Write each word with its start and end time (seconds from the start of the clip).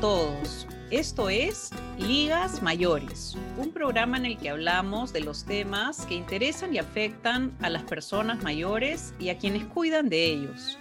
todos. 0.00 0.66
Esto 0.90 1.28
es 1.28 1.70
Ligas 1.98 2.62
Mayores, 2.62 3.36
un 3.56 3.72
programa 3.72 4.16
en 4.16 4.26
el 4.26 4.38
que 4.38 4.50
hablamos 4.50 5.12
de 5.12 5.20
los 5.20 5.44
temas 5.44 6.06
que 6.06 6.14
interesan 6.14 6.74
y 6.74 6.78
afectan 6.78 7.52
a 7.60 7.68
las 7.68 7.82
personas 7.82 8.42
mayores 8.42 9.12
y 9.18 9.30
a 9.30 9.38
quienes 9.38 9.64
cuidan 9.64 10.08
de 10.08 10.24
ellos. 10.24 10.78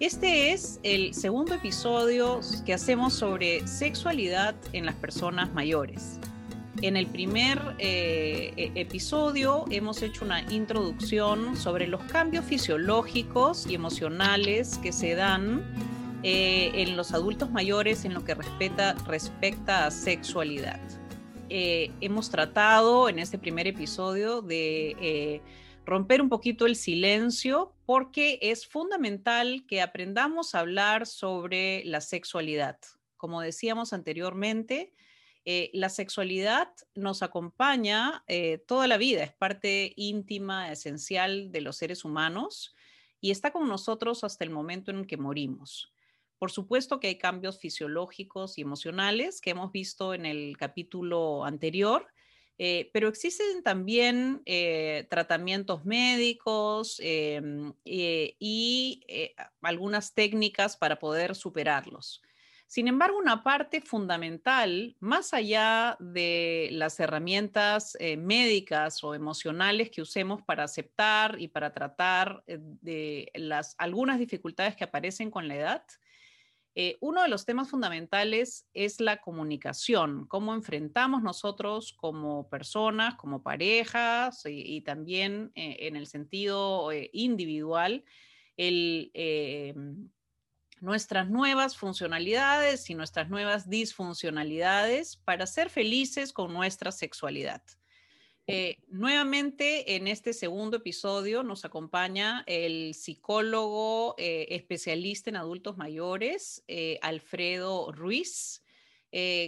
Este 0.00 0.52
es 0.52 0.80
el 0.82 1.14
segundo 1.14 1.54
episodio 1.54 2.40
que 2.66 2.74
hacemos 2.74 3.14
sobre 3.14 3.66
sexualidad 3.66 4.54
en 4.72 4.86
las 4.86 4.96
personas 4.96 5.52
mayores. 5.54 6.18
En 6.82 6.96
el 6.96 7.06
primer 7.06 7.58
eh, 7.78 8.52
e-, 8.56 8.80
episodio 8.80 9.64
hemos 9.70 10.02
hecho 10.02 10.24
una 10.24 10.42
introducción 10.52 11.56
sobre 11.56 11.86
los 11.86 12.02
cambios 12.04 12.44
fisiológicos 12.44 13.66
y 13.66 13.74
emocionales 13.74 14.78
que 14.78 14.92
se 14.92 15.14
dan 15.14 15.62
eh, 16.24 16.70
en 16.74 16.96
los 16.96 17.12
adultos 17.12 17.50
mayores 17.50 18.04
en 18.04 18.14
lo 18.14 18.24
que 18.24 18.34
respecta, 18.34 19.86
a 19.86 19.90
sexualidad. 19.90 20.80
Eh, 21.48 21.90
hemos 22.00 22.30
tratado 22.30 23.08
en 23.08 23.18
este 23.18 23.38
primer 23.38 23.66
episodio 23.66 24.40
de 24.40 24.96
eh, 25.00 25.42
romper 25.84 26.22
un 26.22 26.28
poquito 26.28 26.66
el 26.66 26.76
silencio 26.76 27.74
porque 27.86 28.38
es 28.40 28.68
fundamental 28.68 29.64
que 29.66 29.82
aprendamos 29.82 30.54
a 30.54 30.60
hablar 30.60 31.08
sobre 31.08 31.82
la 31.86 32.00
sexualidad. 32.00 32.78
Como 33.16 33.40
decíamos 33.40 33.92
anteriormente, 33.92 34.92
la 35.72 35.88
sexualidad 35.88 36.68
nos 36.94 37.24
acompaña 37.24 38.24
toda 38.66 38.86
la 38.86 38.96
vida, 38.96 39.24
es 39.24 39.32
parte 39.32 39.92
íntima, 39.96 40.70
esencial 40.70 41.50
de 41.50 41.62
los 41.62 41.76
seres 41.76 42.04
humanos 42.04 42.76
y 43.20 43.32
está 43.32 43.50
con 43.52 43.68
nosotros 43.68 44.22
hasta 44.22 44.44
el 44.44 44.50
momento 44.50 44.92
en 44.92 45.04
que 45.04 45.16
morimos. 45.16 45.91
Por 46.42 46.50
supuesto 46.50 46.98
que 46.98 47.06
hay 47.06 47.18
cambios 47.18 47.60
fisiológicos 47.60 48.58
y 48.58 48.62
emocionales 48.62 49.40
que 49.40 49.50
hemos 49.50 49.70
visto 49.70 50.12
en 50.12 50.26
el 50.26 50.56
capítulo 50.56 51.44
anterior, 51.44 52.04
eh, 52.58 52.90
pero 52.92 53.06
existen 53.06 53.62
también 53.62 54.42
eh, 54.44 55.06
tratamientos 55.08 55.84
médicos 55.84 56.96
em, 56.98 57.72
eh, 57.84 58.34
y 58.40 59.04
algunas 59.60 60.14
técnicas 60.14 60.76
para 60.76 60.98
poder 60.98 61.36
superarlos. 61.36 62.20
Sin 62.66 62.88
embargo, 62.88 63.18
una 63.18 63.44
parte 63.44 63.80
fundamental, 63.80 64.96
más 64.98 65.34
allá 65.34 65.96
de 66.00 66.70
las 66.72 66.98
herramientas 66.98 67.96
médicas 68.18 69.04
o 69.04 69.14
emocionales 69.14 69.90
que 69.90 70.02
usemos 70.02 70.42
para 70.42 70.64
aceptar 70.64 71.40
y 71.40 71.46
para 71.46 71.72
tratar 71.72 72.42
de 72.48 73.30
las, 73.34 73.76
algunas 73.78 74.18
dificultades 74.18 74.74
que 74.74 74.82
aparecen 74.82 75.30
con 75.30 75.46
la 75.46 75.54
edad, 75.54 75.84
eh, 76.74 76.96
uno 77.00 77.22
de 77.22 77.28
los 77.28 77.44
temas 77.44 77.68
fundamentales 77.68 78.66
es 78.72 79.00
la 79.00 79.20
comunicación, 79.20 80.26
cómo 80.26 80.54
enfrentamos 80.54 81.22
nosotros 81.22 81.92
como 81.92 82.48
personas, 82.48 83.16
como 83.16 83.42
parejas 83.42 84.42
y, 84.46 84.80
también 84.80 85.52
eh, 85.54 85.76
en 85.80 85.96
el 85.96 86.06
sentido 86.06 86.90
eh, 86.90 87.10
individual, 87.12 88.04
nuestras 90.80 91.28
nuevas 91.28 91.76
funcionalidades 91.76 92.88
y 92.88 92.94
nuestras 92.94 93.28
nuevas 93.28 93.68
disfuncionalidades 93.68 95.16
para 95.16 95.46
ser 95.46 95.68
felices 95.68 96.32
con 96.32 96.52
nuestra 96.52 96.90
sexualidad. 96.90 97.62
Eh, 98.48 98.78
nuevamente, 98.88 99.94
en 99.94 100.08
este 100.08 100.32
segundo 100.32 100.78
episodio 100.78 101.44
nos 101.44 101.64
acompaña 101.64 102.42
el 102.46 102.92
psicólogo 102.94 104.16
eh, 104.18 104.46
especialista 104.50 105.30
en 105.30 105.36
adultos 105.36 105.76
mayores, 105.76 106.64
eh, 106.66 106.98
Alfredo 107.02 107.92
Ruiz, 107.92 108.64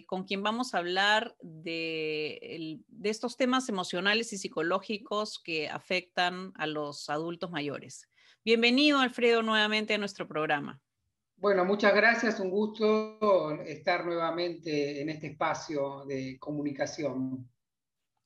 con 0.07 0.25
quien 0.25 0.43
vamos 0.43 0.75
a 0.75 0.79
hablar 0.79 1.37
de, 1.41 2.79
de, 2.87 3.09
estos 3.09 3.39
temas 3.39 3.67
emocionales 3.71 4.31
y 4.35 4.37
psicológicos 4.37 5.39
que 5.43 5.71
afectan 5.71 6.53
a 6.57 6.67
los 6.67 7.09
adultos 7.09 7.51
mayores. 7.51 8.07
Bienvenido, 8.45 8.99
Alfredo, 8.99 9.43
nuevamente 9.43 9.95
a 9.95 9.99
nuestro 9.99 10.29
programa. 10.29 10.83
Bueno, 11.37 11.65
muchas 11.65 11.95
gracias, 11.95 12.41
un 12.41 12.51
gusto 12.51 13.53
estar 13.63 14.05
nuevamente 14.05 15.01
en 15.01 15.09
este 15.09 15.29
espacio 15.29 16.05
de 16.05 16.39
comunicación. 16.39 17.49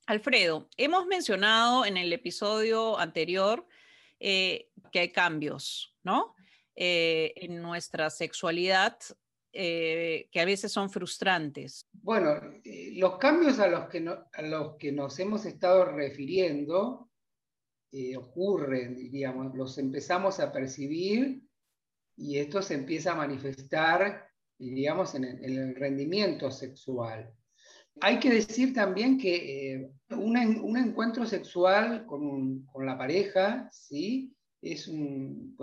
Alfredo, 0.09 0.67
hemos 0.75 1.05
mencionado 1.05 1.85
en 1.85 1.95
el 1.95 2.11
episodio 2.11 2.97
anterior 2.97 3.67
eh, 4.19 4.71
que 4.91 5.01
hay 5.01 5.11
cambios, 5.11 5.95
¿no? 6.01 6.33
Eh, 6.75 7.31
en 7.35 7.61
nuestra 7.61 8.09
sexualidad 8.09 8.97
eh, 9.53 10.27
que 10.31 10.39
a 10.39 10.45
veces 10.45 10.71
son 10.71 10.89
frustrantes. 10.89 11.87
Bueno, 11.91 12.41
los 12.95 13.19
cambios 13.19 13.59
a 13.59 13.67
los 13.67 13.87
que, 13.87 14.91
nos 14.91 15.19
hemos 15.19 15.45
estado 15.45 15.85
refiriendo 15.85 17.11
ocurren, 18.17 18.95
diríamos, 18.95 19.53
los 19.55 19.77
empezamos 19.77 20.39
a 20.39 20.51
percibir 20.51 21.43
y 22.17 22.39
esto 22.39 22.63
se 22.63 22.73
empieza 22.73 23.11
a 23.11 23.15
manifestar, 23.15 24.27
diríamos, 24.57 25.13
en 25.13 25.25
el 25.25 25.75
rendimiento 25.75 26.49
sexual. 26.49 27.31
Hay 28.01 28.19
que 28.19 28.29
decir 28.29 28.73
también 28.73 29.17
que 29.17 29.73
eh, 29.73 29.91
un, 30.11 30.77
encuentro 30.77 31.25
sexual 31.25 32.05
con, 32.05 32.65
la 32.81 32.97
pareja, 32.97 33.69
¿sí? 33.71 34.33
Es 34.61 34.87
un, 34.87 35.55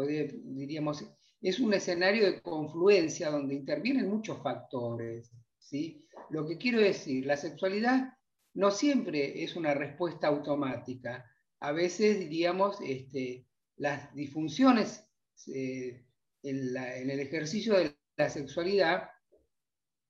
diríamos, 0.45 1.05
es 1.41 1.61
un 1.61 1.75
escenario 1.75 2.27
de 2.27 2.41
confluencia 2.41 3.31
donde 3.31 3.55
intervienen 3.55 4.09
muchos 4.09 4.43
factores, 4.43 5.31
¿sí? 5.59 6.05
Lo 6.31 6.47
que 6.47 6.59
quiero 6.59 6.81
decir, 6.81 7.27
la 7.27 7.37
sexualidad 7.37 8.13
no 8.55 8.71
siempre 8.71 9.43
es 9.43 9.57
una 9.57 9.75
respuesta 9.75 10.29
automática. 10.29 11.25
A 11.61 11.73
veces, 11.73 12.19
diríamos, 12.19 12.79
este, 12.81 13.47
las 13.77 14.15
disfunciones 14.15 15.05
eh, 15.53 16.05
en 16.43 17.11
el 17.11 17.21
ejercicio 17.21 17.75
de 17.75 17.97
la 18.17 18.31
sexualidad 18.31 19.11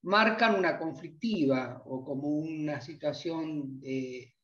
marcan 0.03 0.55
una 0.55 0.79
conflictiva 0.79 1.83
o 1.87 2.05
como 2.05 2.29
una 2.29 2.81
situación 2.81 3.81
de, 3.81 4.35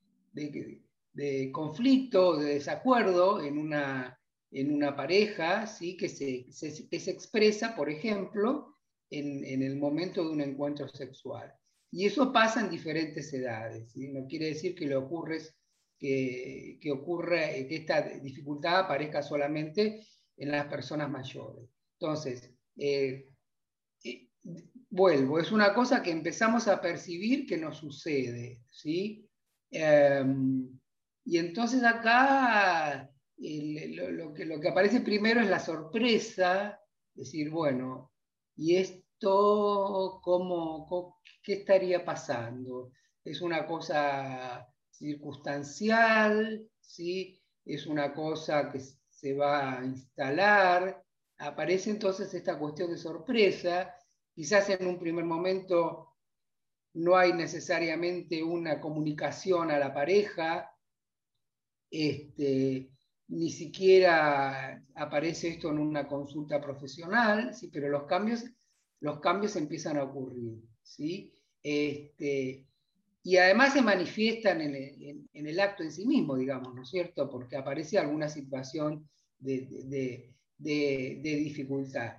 conflicto, 1.52 2.36
de 2.36 2.54
desacuerdo 2.54 3.42
en 3.42 3.58
una, 3.58 4.18
en 4.50 4.74
una 4.74 4.96
pareja, 4.96 5.66
¿sí? 5.66 5.96
que, 5.96 6.08
se, 6.08 6.50
se, 6.50 7.10
expresa, 7.10 7.76
por 7.76 7.90
ejemplo, 7.90 8.76
en, 9.10 9.62
el 9.62 9.76
momento 9.76 10.24
de 10.24 10.30
un 10.30 10.40
encuentro 10.40 10.88
sexual. 10.88 11.52
Y 11.90 12.06
eso 12.06 12.32
pasa 12.32 12.60
en 12.60 12.70
diferentes 12.70 13.32
edades. 13.32 13.94
No 13.96 14.26
quiere 14.26 14.46
decir 14.46 14.74
que 14.74 14.86
le 14.86 14.96
ocurre 14.96 15.38
que, 15.98 16.78
que, 16.80 16.90
ocurra, 16.90 17.48
que 17.48 17.76
esta 17.76 18.02
dificultad 18.18 18.80
aparezca 18.80 19.22
solamente 19.22 20.06
en 20.36 20.50
las 20.50 20.66
personas 20.66 21.10
mayores. 21.10 21.68
Entonces, 22.00 22.50
eh, 22.76 23.28
vuelvo, 24.92 25.40
es 25.40 25.50
una 25.52 25.72
cosa 25.72 26.02
que 26.02 26.10
empezamos 26.10 26.68
a 26.68 26.80
percibir 26.80 27.46
que 27.46 27.56
nos 27.56 27.78
sucede, 27.78 28.60
¿sí? 28.70 29.26
Em, 29.70 30.68
y 31.24 31.38
entonces 31.38 31.82
acá 31.82 33.10
lo, 33.38 34.34
que, 34.34 34.44
lo 34.44 34.60
que 34.60 34.68
aparece 34.68 35.00
primero 35.00 35.40
es 35.40 35.48
la 35.48 35.60
sorpresa, 35.60 36.78
decir, 37.14 37.50
bueno, 37.50 38.12
¿y 38.54 38.76
esto 38.76 40.20
cómo, 40.22 41.20
qué 41.42 41.54
estaría 41.54 42.04
pasando? 42.04 42.92
¿Es 43.24 43.40
una 43.40 43.66
cosa 43.66 44.68
circunstancial? 44.90 46.68
¿sí? 46.80 47.40
¿Es 47.64 47.86
una 47.86 48.12
cosa 48.12 48.70
que 48.70 48.80
se 49.08 49.32
va 49.32 49.78
a 49.78 49.84
instalar? 49.86 51.02
Aparece 51.38 51.90
entonces 51.90 52.34
esta 52.34 52.58
cuestión 52.58 52.90
de 52.90 52.98
sorpresa 52.98 53.94
Quizás 54.34 54.70
en 54.70 54.86
un 54.86 54.98
primer 54.98 55.24
momento 55.24 56.14
no 56.94 57.16
hay 57.16 57.32
necesariamente 57.32 58.42
una 58.42 58.80
comunicación 58.80 59.70
a 59.70 59.78
la 59.78 59.92
pareja, 59.94 60.70
este, 61.90 62.90
ni 63.28 63.50
siquiera 63.50 64.82
aparece 64.94 65.48
esto 65.48 65.70
en 65.70 65.78
una 65.78 66.06
consulta 66.06 66.60
profesional, 66.60 67.54
pero 67.72 67.88
los 67.88 68.04
cambios, 68.04 68.44
los 69.00 69.20
cambios 69.20 69.56
empiezan 69.56 69.96
a 69.96 70.04
ocurrir. 70.04 70.62
¿sí? 70.82 71.32
Este, 71.62 72.66
y 73.22 73.36
además 73.36 73.72
se 73.72 73.82
manifiestan 73.82 74.60
en 74.60 75.28
el, 75.32 75.60
acto 75.60 75.82
en 75.82 75.92
sí 75.92 76.06
mismo, 76.06 76.36
digamos, 76.36 76.74
¿no 76.74 76.82
es 76.82 76.90
cierto? 76.90 77.30
Porque 77.30 77.56
aparece 77.56 77.98
alguna 77.98 78.28
situación 78.28 79.08
de, 79.38 80.34
dificultad. 80.58 82.16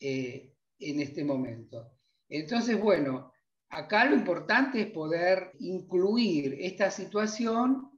Eh, 0.00 0.55
en 0.78 1.00
este 1.00 1.24
momento. 1.24 1.90
Entonces, 2.28 2.80
bueno, 2.80 3.32
acá 3.68 4.04
lo 4.04 4.16
importante 4.16 4.82
es 4.82 4.90
poder 4.90 5.52
incluir 5.58 6.56
esta 6.60 6.90
situación 6.90 7.90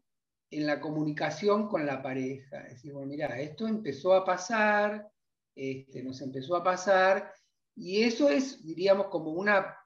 en 0.51 0.67
la 0.67 0.81
comunicación 0.81 1.69
con 1.69 1.85
la 1.85 2.03
pareja. 2.03 2.63
Es 2.63 2.75
decir, 2.75 2.93
bueno, 2.93 3.09
mira, 3.09 3.39
esto 3.41 3.67
empezó 3.67 4.15
a 4.15 4.25
pasar, 4.25 5.11
este, 5.55 6.03
nos 6.03 6.21
empezó 6.23 6.57
a 6.57 6.65
pasar, 6.65 7.33
y 7.75 8.03
eso 8.03 8.29
es, 8.29 8.65
diríamos, 8.65 9.07
como 9.07 9.33
una 9.33 9.77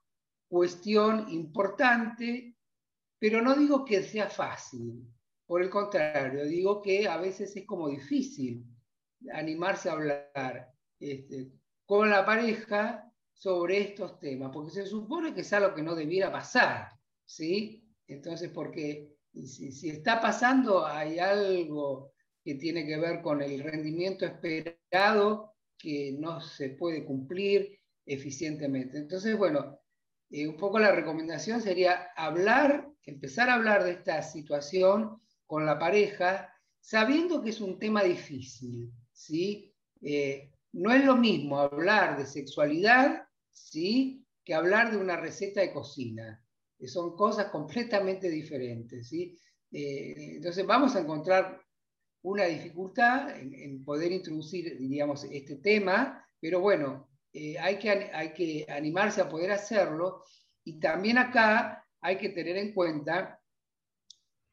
cuestión 0.48 1.28
importante, 1.30 2.56
pero 3.18 3.42
no 3.42 3.54
digo 3.54 3.84
que 3.84 4.02
sea 4.02 4.28
fácil. 4.28 5.06
Por 5.46 5.62
el 5.62 5.70
contrario, 5.70 6.44
digo 6.44 6.80
que 6.80 7.06
a 7.08 7.18
veces 7.18 7.54
es 7.56 7.66
como 7.66 7.88
difícil 7.88 8.64
animarse 9.32 9.88
a 9.88 9.92
hablar 9.92 10.72
este, 10.98 11.52
con 11.86 12.10
la 12.10 12.24
pareja 12.24 13.12
sobre 13.32 13.80
estos 13.80 14.18
temas, 14.20 14.50
porque 14.52 14.70
se 14.70 14.86
supone 14.86 15.34
que 15.34 15.40
es 15.40 15.52
algo 15.52 15.74
que 15.74 15.82
no 15.82 15.94
debiera 15.94 16.30
pasar, 16.30 16.90
¿sí? 17.24 17.84
Entonces, 18.06 18.50
porque 18.50 19.16
si, 19.34 19.90
está 19.90 20.20
pasando, 20.20 20.86
hay 20.86 21.18
algo 21.18 22.12
que 22.44 22.54
tiene 22.54 22.86
que 22.86 22.98
ver 22.98 23.20
con 23.20 23.42
el 23.42 23.62
rendimiento 23.62 24.26
esperado 24.26 25.54
que 25.78 26.14
no 26.18 26.40
se 26.40 26.70
puede 26.70 27.04
cumplir 27.04 27.80
eficientemente. 28.06 28.98
Entonces, 28.98 29.36
bueno, 29.36 29.80
eh, 30.30 30.46
un 30.46 30.56
poco 30.56 30.78
la 30.78 30.92
recomendación 30.92 31.60
sería 31.60 32.10
hablar, 32.16 32.88
empezar 33.04 33.48
a 33.48 33.54
hablar 33.54 33.84
de 33.84 33.92
esta 33.92 34.22
situación 34.22 35.20
con 35.46 35.66
la 35.66 35.78
pareja, 35.78 36.54
sabiendo 36.80 37.42
que 37.42 37.50
es 37.50 37.60
un 37.60 37.78
tema 37.78 38.02
difícil, 38.02 38.92
¿sí? 39.12 39.74
Eh, 40.00 40.51
no 40.72 40.92
es 40.92 41.04
lo 41.04 41.16
mismo 41.16 41.58
hablar 41.58 42.18
de 42.18 42.26
sexualidad, 42.26 43.26
¿sí? 43.50 44.24
Que 44.44 44.54
hablar 44.54 44.90
de 44.90 44.96
una 44.96 45.16
receta 45.16 45.60
de 45.60 45.72
cocina. 45.72 46.42
son 46.86 47.14
cosas 47.14 47.46
completamente 47.46 48.28
diferentes, 48.28 49.08
¿sí? 49.08 49.38
Eh, 49.70 50.34
entonces 50.36 50.66
vamos 50.66 50.96
a 50.96 51.00
encontrar 51.00 51.62
una 52.22 52.44
dificultad 52.44 53.38
en, 53.38 53.84
poder 53.84 54.12
introducir, 54.12 54.78
este 55.30 55.56
tema, 55.56 56.26
pero 56.40 56.60
bueno, 56.60 57.08
eh, 57.32 57.58
hay, 57.58 57.78
que, 57.78 57.90
hay 57.90 58.32
que 58.32 58.66
animarse 58.68 59.20
a 59.20 59.28
poder 59.28 59.52
hacerlo 59.52 60.24
y 60.64 60.78
también 60.78 61.18
acá 61.18 61.84
hay 62.00 62.18
que 62.18 62.30
tener 62.30 62.56
en 62.56 62.74
cuenta 62.74 63.40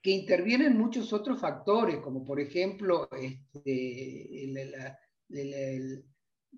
que 0.01 0.11
intervienen 0.11 0.77
muchos 0.77 1.11
otros 1.11 1.39
factores, 1.39 1.97
como 1.97 2.25
por 2.25 2.39
ejemplo, 2.39 3.09
este, 3.11 4.45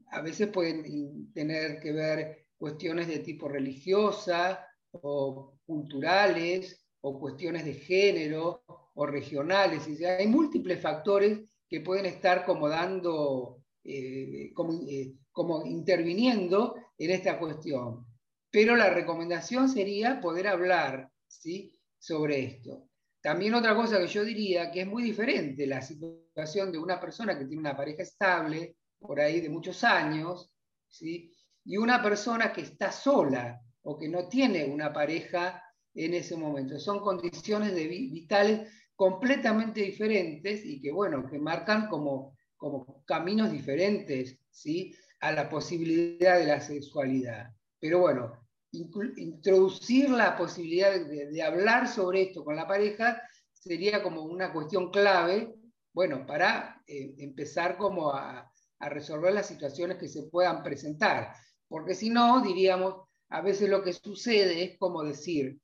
a 0.07 0.21
veces 0.21 0.47
pueden 0.49 1.31
tener 1.33 1.79
que 1.79 1.91
ver 1.91 2.47
cuestiones 2.57 3.07
de 3.07 3.19
tipo 3.19 3.47
religiosa 3.47 4.65
o 4.91 5.57
culturales 5.65 6.85
o 7.01 7.19
cuestiones 7.19 7.65
de 7.65 7.73
género 7.73 8.63
o 8.93 9.05
regionales. 9.05 9.87
hay 10.03 10.27
múltiples 10.27 10.79
factores 10.79 11.39
que 11.67 11.81
pueden 11.81 12.05
estar 12.05 12.45
como 12.45 12.67
dando, 12.67 13.63
eh, 13.83 14.51
eh, 14.89 15.13
como, 15.31 15.65
interviniendo 15.65 16.75
en 16.97 17.11
esta 17.11 17.39
cuestión. 17.39 18.05
Pero 18.51 18.75
la 18.75 18.89
recomendación 18.89 19.69
sería 19.69 20.19
poder 20.19 20.47
hablar 20.47 21.09
¿sí? 21.27 21.73
sobre 21.97 22.43
esto. 22.43 22.89
También 23.21 23.53
otra 23.53 23.75
cosa 23.75 23.99
que 23.99 24.07
yo 24.07 24.25
diría 24.25 24.71
que 24.71 24.81
es 24.81 24.87
muy 24.87 25.03
diferente 25.03 25.65
la 25.65 25.81
situación 25.81 26.30
de 26.45 26.77
una 26.77 26.99
persona 26.99 27.37
que 27.37 27.45
tiene 27.45 27.61
una 27.61 27.77
pareja 27.77 28.03
estable, 28.03 28.77
por 28.99 29.19
ahí 29.19 29.41
de 29.41 29.49
muchos 29.49 29.83
años, 29.83 30.51
¿sí? 30.87 31.31
y 31.63 31.77
una 31.77 32.01
persona 32.01 32.51
que 32.51 32.61
está 32.61 32.91
sola 32.91 33.61
o 33.83 33.97
que 33.97 34.07
no 34.07 34.27
tiene 34.27 34.65
una 34.65 34.91
pareja 34.91 35.63
en 35.93 36.13
ese 36.13 36.35
momento. 36.35 36.79
Son 36.79 36.99
condiciones 36.99 37.73
de 37.75 37.87
vitales 37.87 38.69
completamente 38.95 39.81
diferentes 39.81 40.65
y 40.65 40.79
que, 40.81 40.91
bueno, 40.91 41.27
que 41.27 41.39
marcan 41.39 41.87
como, 41.87 42.37
como 42.57 43.03
caminos 43.05 43.51
diferentes, 43.51 44.39
¿sí? 44.49 44.95
A 45.19 45.31
la 45.31 45.49
posibilidad 45.49 46.37
de 46.37 46.45
la 46.45 46.61
sexualidad. 46.61 47.51
Pero 47.79 47.99
bueno, 47.99 48.41
introducir 48.71 50.09
la 50.09 50.37
posibilidad 50.37 50.93
de, 50.93 51.43
hablar 51.43 51.87
sobre 51.87 52.23
esto 52.23 52.43
con 52.43 52.55
la 52.55 52.67
pareja 52.67 53.21
sería 53.53 54.01
como 54.01 54.21
una 54.23 54.53
cuestión 54.53 54.91
clave, 54.91 55.55
bueno, 55.93 56.25
para 56.25 56.81
eh, 56.87 57.15
empezar 57.17 57.77
como 57.77 58.11
a, 58.11 58.47
resolver 58.79 59.31
las 59.31 59.45
situaciones 59.45 59.97
que 59.97 60.07
se 60.07 60.23
puedan 60.23 60.63
presentar. 60.63 61.35
Porque 61.67 61.93
si 61.93 62.09
no, 62.09 62.41
diríamos, 62.41 63.07
a 63.29 63.41
veces 63.41 63.69
lo 63.69 63.83
que 63.83 63.93
sucede 63.93 64.63
es 64.63 64.79
como 64.79 65.03
decir, 65.03 65.59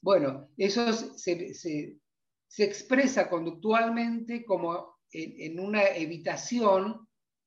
bueno, 0.00 0.48
eso 0.56 0.90
se, 0.94 1.52
se 1.52 2.64
expresa 2.64 3.28
conductualmente 3.28 4.42
como 4.46 4.92
en, 5.12 5.60
una 5.60 5.84
evitación 5.88 7.06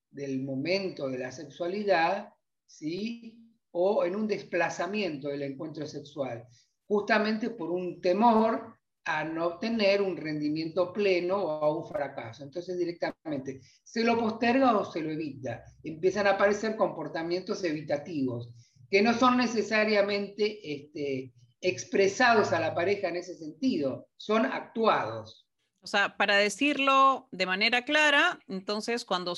del 0.10 0.42
momento 0.44 1.10
de 1.10 1.20
la 1.20 1.32
sexualidad, 1.32 2.34
¿sí? 2.66 3.38
o 3.72 4.06
en 4.06 4.16
un 4.16 4.28
desplazamiento 4.28 5.28
del 5.28 5.44
encuentro 5.44 5.86
sexual, 5.86 6.48
justamente 6.88 7.50
por 7.50 7.72
un 7.72 8.00
temor 8.00 8.75
a 9.06 9.24
no 9.24 9.60
tener 9.60 10.02
un 10.02 10.18
rendimiento 10.18 10.92
pleno 10.92 11.38
o 11.38 11.64
a 11.64 11.78
un 11.78 11.88
fracaso. 11.88 12.44
Entonces 12.44 12.78
directamente 12.78 13.62
se 13.84 14.04
lo 14.04 14.18
posterga 14.18 14.78
o 14.78 14.92
se 14.92 15.02
lo 15.02 15.12
evita. 15.12 15.64
Empiezan 15.84 16.28
a 16.28 16.32
aparecer 16.32 16.76
comportamientos 16.76 17.64
evitativos 17.64 18.50
que 18.90 19.02
no 19.02 19.14
son 19.18 19.38
necesariamente 19.38 20.60
este, 20.74 21.34
expresados 21.62 22.52
a 22.52 22.60
la 22.60 22.76
pareja 22.76 23.10
en 23.10 23.18
ese 23.18 23.36
sentido, 23.36 24.08
son 24.18 24.46
actuados. 24.46 25.48
O 25.82 25.88
sea, 25.88 26.18
para 26.18 26.38
decirlo 26.38 27.28
de 27.32 27.46
manera 27.46 27.86
clara, 27.86 28.40
entonces 28.48 29.06
cuando 29.06 29.34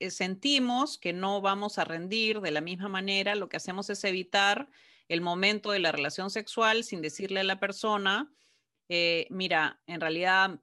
eh, 0.00 0.10
sentimos 0.10 0.98
que 0.98 1.12
no 1.12 1.40
vamos 1.40 1.78
a 1.78 1.84
rendir 1.84 2.40
de 2.40 2.50
la 2.50 2.60
misma 2.60 2.88
manera, 2.88 3.34
lo 3.34 3.48
que 3.48 3.56
hacemos 3.56 3.90
es 3.90 4.02
evitar 4.04 4.68
el 5.08 5.20
momento 5.20 5.70
de 5.70 5.80
la 5.80 5.92
relación 5.92 6.30
sexual 6.30 6.82
sin 6.84 7.02
decirle 7.02 7.40
a 7.40 7.44
la 7.44 7.60
persona, 7.60 8.32
eh, 8.88 9.26
mira, 9.30 9.82
en 9.86 10.00
realidad 10.00 10.60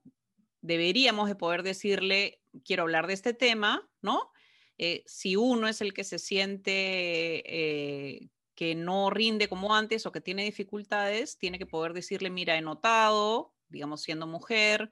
deberíamos 0.61 1.27
de 1.27 1.35
poder 1.35 1.63
decirle, 1.63 2.41
quiero 2.63 2.83
hablar 2.83 3.07
de 3.07 3.13
este 3.13 3.33
tema, 3.33 3.89
¿no? 4.01 4.31
Eh, 4.77 5.03
si 5.05 5.35
uno 5.35 5.67
es 5.67 5.81
el 5.81 5.93
que 5.93 6.03
se 6.03 6.19
siente 6.19 7.43
que 8.61 8.75
no 8.75 9.09
rinde 9.09 9.49
como 9.49 9.73
antes 9.73 10.05
o 10.05 10.11
que 10.11 10.21
tiene 10.21 10.43
dificultades, 10.43 11.39
tiene 11.39 11.57
que 11.57 11.65
poder 11.65 11.93
decirle, 11.93 12.29
mira, 12.29 12.55
he 12.57 12.61
notado, 12.61 13.55
digamos, 13.69 14.03
siendo 14.03 14.27
mujer, 14.27 14.91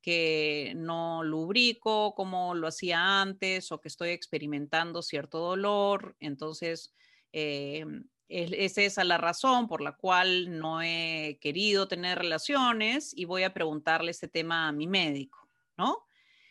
que 0.00 0.72
no 0.76 1.24
lubrico 1.24 2.14
como 2.14 2.54
lo 2.54 2.68
hacía 2.68 3.20
antes 3.20 3.72
o 3.72 3.80
que 3.80 3.88
estoy 3.88 4.10
experimentando 4.10 5.02
cierto 5.02 5.38
dolor. 5.38 6.16
Entonces, 6.20 6.94
eh, 7.32 7.84
es, 8.28 8.76
esa 8.78 9.04
la 9.04 9.18
razón 9.18 9.68
por 9.68 9.80
la 9.80 9.92
cual 9.92 10.58
no 10.58 10.82
he 10.82 11.38
querido 11.40 11.88
tener 11.88 12.18
relaciones 12.18 13.12
y 13.16 13.24
voy 13.24 13.42
a 13.42 13.54
preguntarle 13.54 14.10
este 14.10 14.28
tema 14.28 14.68
a 14.68 14.72
mi 14.72 14.86
médico, 14.86 15.48
¿no? 15.76 16.06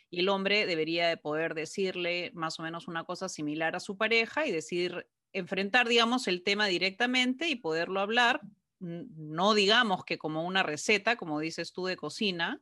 Y 0.10 0.22
el 0.22 0.30
hombre 0.30 0.66
debería 0.66 1.08
de 1.08 1.18
poder 1.18 1.54
decirle 1.54 2.32
más 2.34 2.60
o 2.60 2.64
menos 2.64 2.88
una 2.88 3.04
cosa 3.04 3.30
similar 3.30 3.76
a 3.76 3.80
su 3.80 3.98
pareja 3.98 4.48
y 4.48 4.52
decir, 4.52 5.08
enfrentar, 5.34 5.88
digamos, 5.88 6.28
el 6.28 6.44
tema 6.44 6.68
directamente 6.68 7.50
y 7.50 7.56
poderlo 7.56 8.00
hablar, 8.00 8.42
no 8.80 9.54
digamos 9.54 10.06
que 10.06 10.18
como 10.18 10.46
una 10.46 10.64
receta, 10.64 11.18
como 11.18 11.40
dices 11.40 11.74
tú, 11.74 11.86
de 11.86 11.98
cocina, 11.98 12.62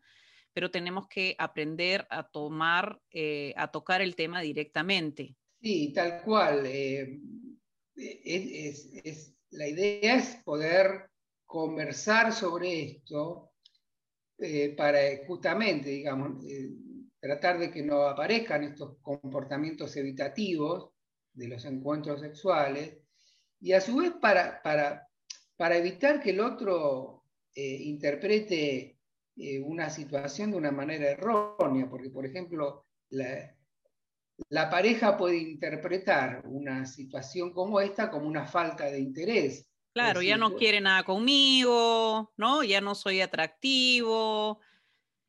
pero 0.53 0.71
tenemos 0.71 1.07
que 1.07 1.35
aprender 1.37 2.07
a 2.09 2.23
tomar, 2.23 3.01
eh, 3.11 3.53
a 3.57 3.71
tocar 3.71 4.01
el 4.01 4.15
tema 4.15 4.41
directamente. 4.41 5.35
Sí, 5.61 5.91
tal 5.93 6.21
cual. 6.23 6.63
Eh, 6.65 7.19
la 7.95 9.67
idea 9.67 10.15
es 10.15 10.35
poder 10.43 11.09
conversar 11.45 12.33
sobre 12.33 12.83
esto 12.83 13.51
eh, 14.37 14.75
para 14.75 14.99
justamente, 15.25 15.89
digamos, 15.89 16.43
tratar 17.19 17.57
de 17.57 17.71
que 17.71 17.81
no 17.81 18.03
aparezcan 18.03 18.63
estos 18.63 18.97
comportamientos 19.01 19.95
evitativos 19.95 20.91
de 21.33 21.47
los 21.47 21.65
encuentros 21.65 22.21
sexuales, 22.21 22.97
y 23.59 23.73
a 23.73 23.81
su 23.81 23.97
vez 23.97 24.11
para, 24.21 24.61
para, 24.61 25.07
para 25.57 25.77
evitar 25.77 26.21
que 26.21 26.31
el 26.31 26.39
otro 26.39 27.23
eh, 27.55 27.77
interprete 27.83 28.99
eh, 29.37 29.59
una 29.59 29.89
situación 29.89 30.51
de 30.51 30.57
una 30.57 30.71
manera 30.71 31.09
errónea, 31.09 31.89
porque 31.89 32.09
por 32.09 32.25
ejemplo, 32.25 32.85
la, 33.09 33.54
la 34.49 34.69
pareja 34.69 35.17
puede 35.17 35.37
interpretar 35.37 36.43
una 36.45 36.85
situación 36.85 37.53
como 37.53 37.79
esta 37.79 38.09
como 38.09 38.27
una 38.27 38.45
falta 38.45 38.85
de 38.85 38.99
interés. 38.99 39.69
Claro, 39.93 40.21
ya 40.21 40.37
no 40.37 40.55
quiere 40.55 40.81
nada 40.81 41.03
conmigo, 41.03 42.33
¿no? 42.35 42.63
Ya 42.63 42.81
no 42.81 42.95
soy 42.95 43.21
atractivo. 43.21 44.59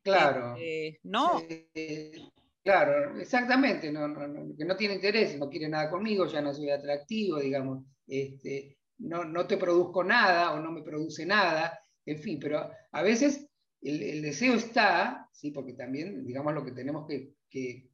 Claro. 0.02 0.56
Este, 0.56 1.00
¿No? 1.04 1.40
Eh, 1.48 2.30
Claro, 2.66 3.16
exactamente, 3.20 3.92
no, 3.92 4.12
que 4.58 4.64
no 4.64 4.76
tiene 4.76 4.96
interés, 4.96 5.38
no 5.38 5.48
quiere 5.48 5.68
nada 5.68 5.88
conmigo, 5.88 6.26
ya 6.26 6.40
no 6.40 6.52
soy 6.52 6.68
atractivo, 6.68 7.38
digamos, 7.38 7.84
este, 8.08 8.76
no, 8.98 9.24
no 9.24 9.46
te 9.46 9.56
produzco 9.56 10.02
nada 10.02 10.52
o 10.52 10.58
no 10.58 10.72
me 10.72 10.82
produce 10.82 11.24
nada, 11.24 11.78
en 12.04 12.18
fin, 12.18 12.40
pero 12.40 12.68
a 12.90 13.02
veces 13.02 13.48
el, 13.80 14.20
deseo 14.20 14.54
está, 14.54 15.28
¿sí? 15.30 15.52
porque 15.52 15.74
también, 15.74 16.26
digamos, 16.26 16.54
lo 16.54 16.64
que 16.64 16.72
tenemos 16.72 17.06
que, 17.06 17.34
que, 17.48 17.88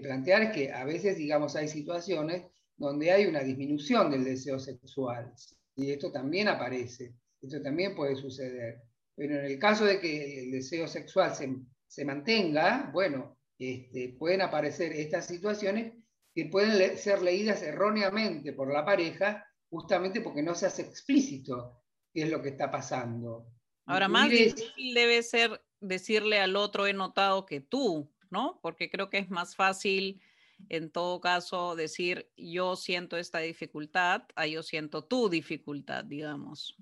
plantear 0.00 0.42
es 0.42 0.50
que 0.52 0.72
a 0.72 0.84
veces, 0.84 1.16
digamos, 1.16 1.56
hay 1.56 1.68
situaciones 1.68 2.44
donde 2.76 3.10
hay 3.10 3.26
una 3.26 3.40
disminución 3.40 4.10
del 4.10 4.24
deseo 4.24 4.58
sexual, 4.58 5.32
Y 5.76 5.90
esto 5.90 6.12
también 6.12 6.48
aparece, 6.48 7.14
esto 7.40 7.60
también 7.62 7.94
puede 7.94 8.16
suceder. 8.16 8.82
Pero 9.14 9.38
en 9.38 9.44
el 9.44 9.58
caso 9.58 9.84
de 9.84 10.00
que 10.00 10.44
el 10.44 10.50
deseo 10.50 10.86
sexual 10.88 11.32
se, 11.34 12.04
mantenga, 12.04 12.90
bueno, 12.92 13.38
este, 13.58 14.16
pueden 14.18 14.42
aparecer 14.42 14.92
estas 14.92 15.26
situaciones 15.26 15.92
que 16.34 16.46
pueden 16.46 16.98
ser 16.98 17.22
leídas 17.22 17.62
erróneamente 17.62 18.52
por 18.52 18.72
la 18.72 18.84
pareja, 18.84 19.46
justamente 19.70 20.20
porque 20.20 20.42
no 20.42 20.54
se 20.54 20.66
hace 20.66 20.82
explícito 20.82 21.82
qué 22.12 22.22
es 22.22 22.30
lo 22.30 22.42
que 22.42 22.50
está 22.50 22.70
pasando. 22.70 23.46
Ahora, 23.86 24.08
más 24.08 24.30
difícil 24.30 24.94
debe 24.94 25.22
ser 25.22 25.62
decirle 25.80 26.40
al 26.40 26.56
otro, 26.56 26.86
he 26.86 26.92
notado 26.92 27.46
que 27.46 27.60
tú, 27.60 28.10
¿no? 28.34 28.58
Porque 28.60 28.90
creo 28.90 29.08
que 29.08 29.18
es 29.18 29.30
más 29.30 29.54
fácil, 29.54 30.20
en 30.68 30.90
todo 30.90 31.20
caso, 31.20 31.76
decir, 31.76 32.28
yo 32.36 32.74
siento 32.74 33.16
esta 33.16 33.38
dificultad, 33.38 34.24
a 34.34 34.46
yo 34.46 34.62
siento 34.62 35.04
tu 35.04 35.28
dificultad, 35.30 36.04
digamos. 36.04 36.76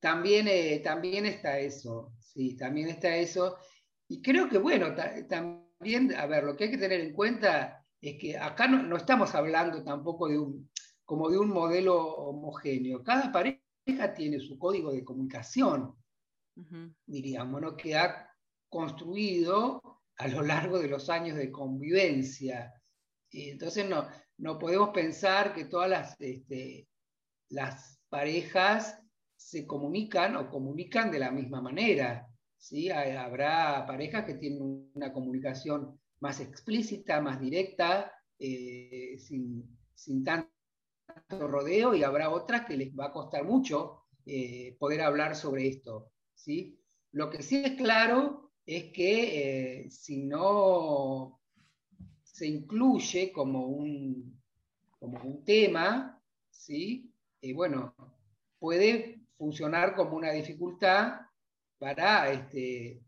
También, 0.00 0.46
eh, 0.48 0.80
también 0.84 1.24
está 1.24 1.58
eso, 1.58 2.12
sí, 2.20 2.56
también 2.56 2.90
está 2.90 3.16
eso. 3.16 3.56
Y 4.06 4.20
creo 4.20 4.48
que, 4.48 4.58
bueno, 4.58 4.94
también, 5.28 6.14
a 6.14 6.26
ver, 6.26 6.44
lo 6.44 6.54
que 6.54 6.64
hay 6.64 6.70
que 6.70 6.78
tener 6.78 7.00
en 7.00 7.14
cuenta 7.14 7.84
es 8.00 8.18
que 8.18 8.36
acá 8.36 8.68
no, 8.68 8.96
estamos 8.96 9.34
hablando 9.34 9.82
tampoco 9.82 10.28
de 10.28 10.38
un, 10.38 10.70
como 11.06 11.30
de 11.30 11.38
un 11.38 11.48
modelo 11.48 11.96
homogéneo. 11.96 13.02
Cada 13.02 13.32
pareja 13.32 14.14
tiene 14.14 14.38
su 14.40 14.58
código 14.58 14.92
de 14.92 15.04
comunicación, 15.04 15.94
diríamos, 17.06 17.60
¿no? 17.62 17.76
que 17.76 17.96
ha 17.96 18.28
construido 18.68 19.97
a 20.18 20.28
lo 20.28 20.42
largo 20.42 20.78
de 20.78 20.88
los 20.88 21.08
años 21.08 21.36
de 21.36 21.50
convivencia. 21.50 22.74
Y 23.30 23.50
entonces 23.50 23.88
no, 23.88 24.06
no 24.38 24.58
podemos 24.58 24.90
pensar 24.90 25.54
que 25.54 25.66
todas 25.66 25.88
las, 25.88 26.20
este, 26.20 26.88
las 27.50 28.00
parejas 28.08 29.00
se 29.36 29.66
comunican 29.66 30.36
o 30.36 30.50
comunican 30.50 31.10
de 31.10 31.20
la 31.20 31.30
misma 31.30 31.60
manera. 31.60 32.28
¿sí? 32.56 32.90
Habrá 32.90 33.86
parejas 33.86 34.24
que 34.24 34.34
tienen 34.34 34.90
una 34.94 35.12
comunicación 35.12 36.00
más 36.20 36.40
explícita, 36.40 37.20
más 37.20 37.40
directa, 37.40 38.12
eh, 38.40 39.16
sin, 39.18 39.78
tanto 40.24 40.50
rodeo, 41.46 41.94
y 41.94 42.02
habrá 42.02 42.30
otras 42.30 42.66
que 42.66 42.76
les 42.76 42.92
va 42.92 43.06
a 43.06 43.12
costar 43.12 43.44
mucho 43.44 44.02
eh, 44.26 44.76
poder 44.80 45.02
hablar 45.02 45.36
sobre 45.36 45.68
esto. 45.68 46.10
¿sí? 46.34 46.80
Lo 47.12 47.30
que 47.30 47.42
sí 47.42 47.62
es 47.64 47.76
claro 47.76 48.47
es 48.68 48.92
que 48.92 49.84
eh, 49.86 49.90
si 49.90 50.24
no 50.24 51.40
se 52.22 52.46
incluye 52.46 53.32
como 53.32 53.66
un, 53.66 54.38
como 54.90 55.22
un 55.22 55.42
tema, 55.42 56.22
¿sí? 56.50 57.10
bueno, 57.54 57.94
puede 58.58 59.20
funcionar 59.38 59.94
como 59.94 60.16
una 60.18 60.32
dificultad 60.32 61.20
para 61.78 62.30
este, 62.30 63.00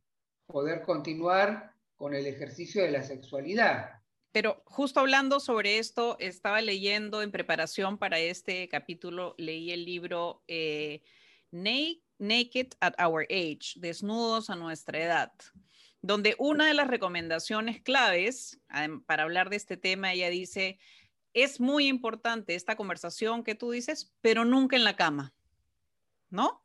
poder 0.47 0.81
continuar 0.81 1.75
con 1.95 2.15
el 2.15 2.27
ejercicio 2.27 2.83
de 2.83 2.93
la 2.93 3.03
sexualidad. 3.03 4.01
Pero 4.33 4.63
justo 4.65 5.01
hablando 5.01 5.41
sobre 5.41 5.77
esto, 5.77 6.17
estaba 6.21 6.63
leyendo 6.63 7.21
en 7.21 7.33
preparación 7.33 7.99
para 7.99 8.19
este 8.19 8.67
capítulo, 8.71 9.35
leí 9.37 9.73
el 9.73 9.85
libro 9.85 10.43
eh, 10.49 11.03
Naked 11.51 12.75
at 12.81 12.95
Our 13.03 13.27
Age, 13.31 13.75
Desnudos 13.77 14.51
a 14.51 14.57
nuestra 14.57 14.99
edad, 14.99 15.33
donde 16.03 16.37
una 16.39 16.67
de 16.67 16.75
las 16.75 16.89
recomendaciones 16.89 17.81
claves 17.81 18.61
para 19.07 19.25
hablar 19.25 19.51
de 19.51 19.57
este 19.57 19.77
tema, 19.77 20.13
ella 20.13 20.31
dice, 20.31 20.79
es 21.35 21.61
muy 21.61 21.87
importante 21.87 22.55
esta 22.55 22.77
conversación 22.77 23.45
que 23.45 23.55
tú 23.55 23.71
dices, 23.71 24.13
pero 24.21 24.45
nunca 24.45 24.77
en 24.77 24.85
la 24.85 24.97
cama. 24.97 25.35
¿no? 26.31 26.63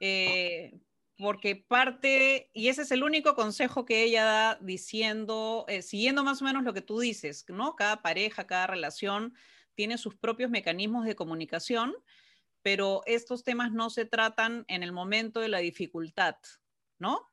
Eh, 0.00 0.78
porque 1.18 1.56
parte, 1.56 2.50
y 2.54 2.68
ese 2.68 2.82
es 2.82 2.90
el 2.92 3.02
único 3.02 3.34
consejo 3.34 3.84
que 3.84 4.02
ella 4.04 4.24
da 4.24 4.58
diciendo, 4.62 5.66
eh, 5.68 5.82
siguiendo 5.82 6.24
más 6.24 6.40
o 6.40 6.46
menos 6.46 6.64
lo 6.64 6.72
que 6.72 6.80
tú 6.80 6.98
dices, 6.98 7.44
¿no? 7.48 7.76
Cada 7.76 8.00
pareja, 8.00 8.46
cada 8.46 8.66
relación 8.66 9.34
tiene 9.74 9.98
sus 9.98 10.14
propios 10.14 10.50
mecanismos 10.50 11.04
de 11.04 11.16
comunicación, 11.16 11.94
pero 12.62 13.02
estos 13.06 13.44
temas 13.44 13.72
no 13.72 13.90
se 13.90 14.04
tratan 14.04 14.64
en 14.68 14.82
el 14.82 14.92
momento 14.92 15.40
de 15.40 15.48
la 15.48 15.58
dificultad, 15.58 16.36
¿no? 16.98 17.28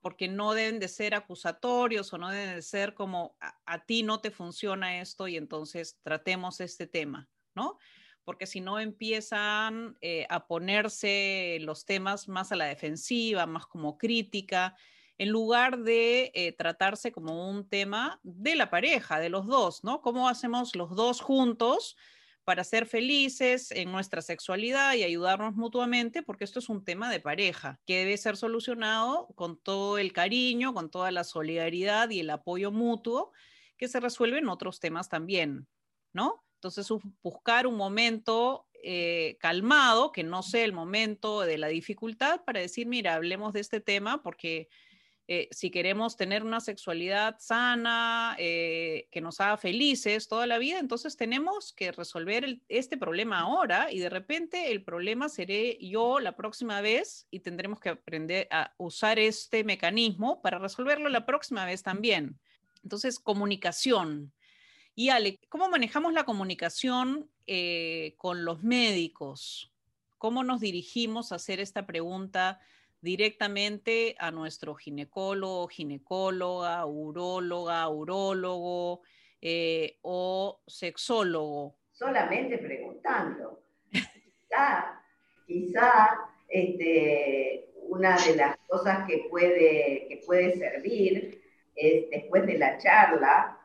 Porque 0.00 0.28
no 0.28 0.54
deben 0.54 0.78
de 0.78 0.88
ser 0.88 1.14
acusatorios 1.14 2.12
o 2.12 2.18
no 2.18 2.30
deben 2.30 2.56
de 2.56 2.62
ser 2.62 2.94
como 2.94 3.36
a 3.40 3.84
ti 3.84 4.02
no 4.02 4.20
te 4.20 4.30
funciona 4.30 5.00
esto 5.00 5.28
y 5.28 5.36
entonces 5.36 5.98
tratemos 6.02 6.60
este 6.60 6.86
tema, 6.86 7.28
¿no? 7.54 7.78
porque 8.26 8.46
si 8.46 8.60
no 8.60 8.80
empiezan 8.80 9.96
eh, 10.00 10.26
a 10.28 10.48
ponerse 10.48 11.58
los 11.60 11.84
temas 11.84 12.26
más 12.26 12.50
a 12.50 12.56
la 12.56 12.64
defensiva, 12.64 13.46
más 13.46 13.66
como 13.66 13.96
crítica, 13.96 14.76
en 15.16 15.30
lugar 15.30 15.78
de 15.78 16.32
eh, 16.34 16.50
tratarse 16.50 17.12
como 17.12 17.48
un 17.48 17.68
tema 17.68 18.18
de 18.24 18.56
la 18.56 18.68
pareja, 18.68 19.20
de 19.20 19.28
los 19.28 19.46
dos, 19.46 19.84
¿no? 19.84 20.02
¿Cómo 20.02 20.28
hacemos 20.28 20.74
los 20.74 20.96
dos 20.96 21.20
juntos 21.20 21.96
para 22.46 22.62
ser 22.62 22.86
felices 22.86 23.72
en 23.72 23.90
nuestra 23.90 24.22
sexualidad 24.22 24.94
y 24.94 25.02
ayudarnos 25.02 25.56
mutuamente? 25.56 26.22
Porque 26.22 26.44
esto 26.44 26.60
es 26.60 26.68
un 26.68 26.84
tema 26.84 27.10
de 27.10 27.18
pareja 27.18 27.80
que 27.84 27.98
debe 27.98 28.16
ser 28.16 28.36
solucionado 28.36 29.26
con 29.34 29.58
todo 29.58 29.98
el 29.98 30.12
cariño, 30.12 30.72
con 30.72 30.88
toda 30.88 31.10
la 31.10 31.24
solidaridad 31.24 32.08
y 32.10 32.20
el 32.20 32.30
apoyo 32.30 32.70
mutuo 32.70 33.32
que 33.76 33.88
se 33.88 33.98
resuelve 33.98 34.38
en 34.38 34.48
otros 34.48 34.78
temas 34.78 35.08
también, 35.08 35.66
¿no? 36.12 36.44
Entonces, 36.54 36.88
buscar 37.20 37.66
un 37.66 37.76
momento 37.76 38.68
eh, 38.84 39.36
calmado, 39.40 40.12
que 40.12 40.22
no 40.22 40.44
sea 40.44 40.64
el 40.64 40.72
momento 40.72 41.40
de 41.40 41.58
la 41.58 41.66
dificultad, 41.66 42.44
para 42.44 42.60
decir, 42.60 42.86
mira, 42.86 43.14
hablemos 43.14 43.54
de 43.54 43.60
este 43.60 43.80
tema, 43.80 44.22
porque 44.22 44.68
eh, 45.28 45.48
si 45.50 45.70
queremos 45.70 46.16
tener 46.16 46.44
una 46.44 46.60
sexualidad 46.60 47.36
sana, 47.40 48.36
eh, 48.38 49.08
que 49.10 49.20
nos 49.20 49.40
haga 49.40 49.56
felices 49.56 50.28
toda 50.28 50.46
la 50.46 50.58
vida, 50.58 50.78
entonces 50.78 51.16
tenemos 51.16 51.72
que 51.72 51.90
resolver 51.90 52.60
este 52.68 52.96
problema 52.96 53.40
ahora 53.40 53.90
y 53.90 53.98
de 53.98 54.08
repente 54.08 54.70
el 54.70 54.84
problema 54.84 55.28
seré 55.28 55.78
yo 55.80 56.20
la 56.20 56.36
próxima 56.36 56.80
vez 56.80 57.26
y 57.30 57.40
tendremos 57.40 57.80
que 57.80 57.88
aprender 57.88 58.46
a 58.50 58.72
usar 58.78 59.18
este 59.18 59.64
mecanismo 59.64 60.40
para 60.42 60.58
resolverlo 60.58 61.08
la 61.08 61.26
próxima 61.26 61.64
vez 61.64 61.82
también. 61.82 62.38
Entonces, 62.84 63.18
comunicación, 63.18 64.32
y 64.98 65.10
Ale, 65.10 65.38
¿cómo 65.50 65.68
manejamos 65.68 66.14
la 66.14 66.24
comunicación 66.24 67.30
eh, 67.46 68.14
con 68.16 68.46
los 68.46 68.62
médicos? 68.62 69.70
¿Cómo 70.16 70.42
nos 70.42 70.60
dirigimos 70.60 71.30
a 71.30 71.34
hacer 71.34 71.60
esta 71.60 71.84
pregunta 71.84 72.60
directamente 73.00 74.16
a 74.18 74.30
nuestro 74.30 74.74
ginecólogo, 74.74 75.68
ginecóloga, 75.68 76.84
uróloga, 76.86 77.88
urólogo 77.88 79.02
eh, 79.40 79.98
o 80.02 80.60
sexólogo? 80.66 81.76
Solamente 81.92 82.58
preguntando. 82.58 83.62
quizá, 83.90 85.02
quizá 85.46 86.10
este, 86.48 87.70
una 87.88 88.16
de 88.18 88.36
las 88.36 88.56
cosas 88.68 89.06
que 89.06 89.26
puede, 89.30 90.06
que 90.08 90.22
puede 90.26 90.56
servir 90.56 91.40
es 91.74 92.10
después 92.10 92.46
de 92.46 92.58
la 92.58 92.78
charla, 92.78 93.58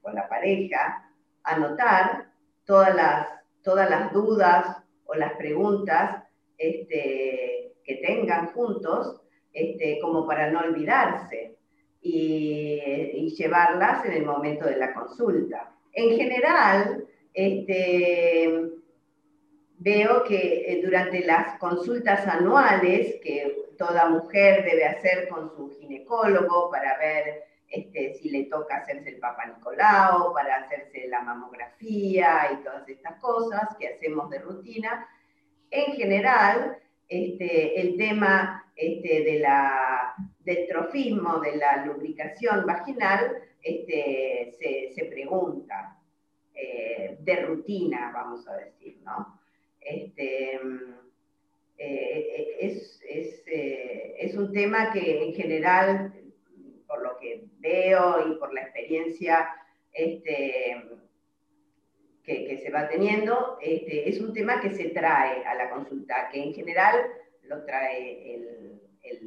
con 0.00 0.14
la 0.14 0.28
pareja, 0.28 1.10
anotar 1.42 2.30
todas 2.64 2.94
las, 2.94 3.28
todas 3.62 3.90
las 3.90 4.12
dudas 4.12 4.76
o 5.04 5.14
las 5.14 5.32
preguntas 5.34 6.22
este, 6.58 7.65
que 7.86 7.96
tengan 7.96 8.48
juntos, 8.48 9.20
este, 9.52 9.98
como 10.00 10.26
para 10.26 10.50
no 10.50 10.60
olvidarse 10.60 11.56
y, 12.02 13.34
llevarlas 13.36 14.04
en 14.06 14.12
el 14.12 14.24
momento 14.24 14.64
de 14.64 14.76
la 14.76 14.94
consulta. 14.94 15.74
En 15.92 16.16
general, 16.16 17.04
este, 17.34 18.70
veo 19.78 20.24
que 20.24 20.72
eh, 20.72 20.80
durante 20.82 21.20
las 21.20 21.58
consultas 21.58 22.26
anuales 22.26 23.16
que 23.22 23.72
toda 23.76 24.08
mujer 24.08 24.64
debe 24.64 24.86
hacer 24.86 25.28
con 25.28 25.50
su 25.54 25.70
ginecólogo 25.78 26.70
para 26.70 26.96
ver 26.96 27.44
este, 27.68 28.14
si 28.14 28.30
le 28.30 28.44
toca 28.44 28.76
hacerse 28.76 29.10
el 29.10 29.18
Papa 29.18 29.44
Nicolau, 29.46 30.32
para 30.32 30.56
hacerse 30.56 31.08
la 31.08 31.20
mamografía 31.20 32.50
y 32.52 32.64
todas 32.64 32.88
estas 32.88 33.20
cosas 33.20 33.76
que 33.78 33.88
hacemos 33.88 34.30
de 34.30 34.38
rutina. 34.38 35.06
En 35.70 35.92
general, 35.94 36.78
este, 37.08 37.80
el 37.80 37.96
tema 37.96 38.70
este, 38.74 39.22
de 39.22 39.38
la, 39.38 40.14
del 40.40 40.66
trofismo, 40.66 41.40
de 41.40 41.56
la 41.56 41.86
lubricación 41.86 42.66
vaginal, 42.66 43.42
este, 43.62 44.92
se, 44.94 45.04
pregunta 45.06 45.98
eh, 46.54 47.16
de 47.20 47.36
rutina, 47.36 48.12
vamos 48.12 48.46
a 48.48 48.56
decir, 48.56 48.98
¿no? 49.02 49.40
Este, 49.80 50.60
eh, 51.78 52.56
es, 52.60 53.00
es, 53.08 53.42
eh, 53.46 54.14
es, 54.18 54.34
un 54.34 54.52
tema 54.52 54.92
que 54.92 55.24
en 55.24 55.34
general 55.34 56.12
por 56.86 57.02
lo 57.02 57.18
que 57.18 57.44
veo 57.58 58.28
y 58.28 58.38
por 58.38 58.52
la 58.54 58.62
experiencia 58.62 59.48
este, 59.92 60.82
que, 62.26 62.58
se 62.62 62.70
va 62.70 62.88
teniendo, 62.88 63.56
este, 63.60 64.08
es 64.08 64.20
un 64.20 64.32
tema 64.32 64.60
que 64.60 64.70
se 64.70 64.90
trae 64.90 65.44
a 65.44 65.54
la 65.54 65.70
consulta, 65.70 66.28
que 66.32 66.42
en 66.42 66.54
general 66.54 66.96
lo 67.44 67.64
trae 67.64 68.34
el, 68.34 68.52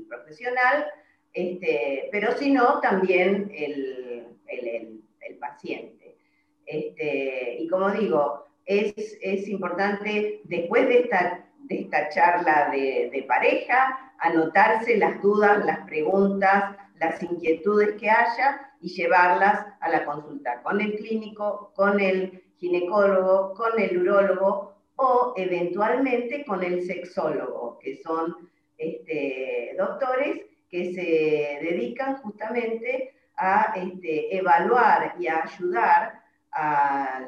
profesional, 0.09 0.87
este, 1.33 2.09
pero 2.11 2.31
si 2.33 2.51
no, 2.51 2.81
también 2.81 3.51
el, 3.55 4.25
el, 4.47 5.01
el 5.21 5.37
paciente. 5.37 6.17
Este, 6.65 7.57
y 7.59 7.67
como 7.67 7.91
digo, 7.91 8.45
es, 8.65 8.93
es, 9.21 9.47
importante 9.47 10.41
después 10.45 10.87
de 10.87 11.01
esta, 11.01 11.45
de 11.59 11.81
esta 11.81 12.09
charla 12.09 12.69
de 12.71 13.25
pareja, 13.27 14.13
anotarse 14.17 14.97
las 14.97 15.21
dudas, 15.21 15.63
las 15.63 15.85
preguntas, 15.85 16.75
las 16.99 17.21
inquietudes 17.23 17.93
que 17.99 18.09
haya 18.09 18.71
y 18.81 18.89
llevarlas 18.89 19.65
a 19.79 19.89
la 19.89 20.05
consulta 20.05 20.61
con 20.61 20.81
el 20.81 20.95
clínico, 20.95 21.71
con 21.75 21.99
el 21.99 22.43
ginecólogo, 22.59 23.53
con 23.53 23.79
el 23.79 23.97
urólogo 24.01 24.73
o 24.95 25.33
eventualmente 25.37 26.43
con 26.45 26.63
el 26.63 26.85
sexólogo, 26.85 27.79
que 27.79 28.01
son 28.03 28.49
este, 28.77 29.75
doctores 29.77 30.45
que 30.69 30.93
se 30.93 31.65
dedican 31.65 32.17
justamente 32.17 33.13
a 33.37 33.73
este, 33.75 34.35
evaluar 34.37 35.15
y 35.19 35.27
a 35.27 35.43
ayudar 35.43 36.21
a, 36.51 37.21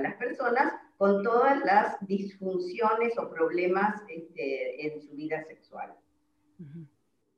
las 0.00 0.14
personas 0.16 0.72
con 0.96 1.22
todas 1.22 1.64
las 1.64 1.96
disfunciones 2.00 3.16
o 3.16 3.30
problemas 3.30 4.02
este, 4.08 4.86
en 4.86 5.00
su 5.00 5.14
vida 5.14 5.44
sexual. 5.44 5.94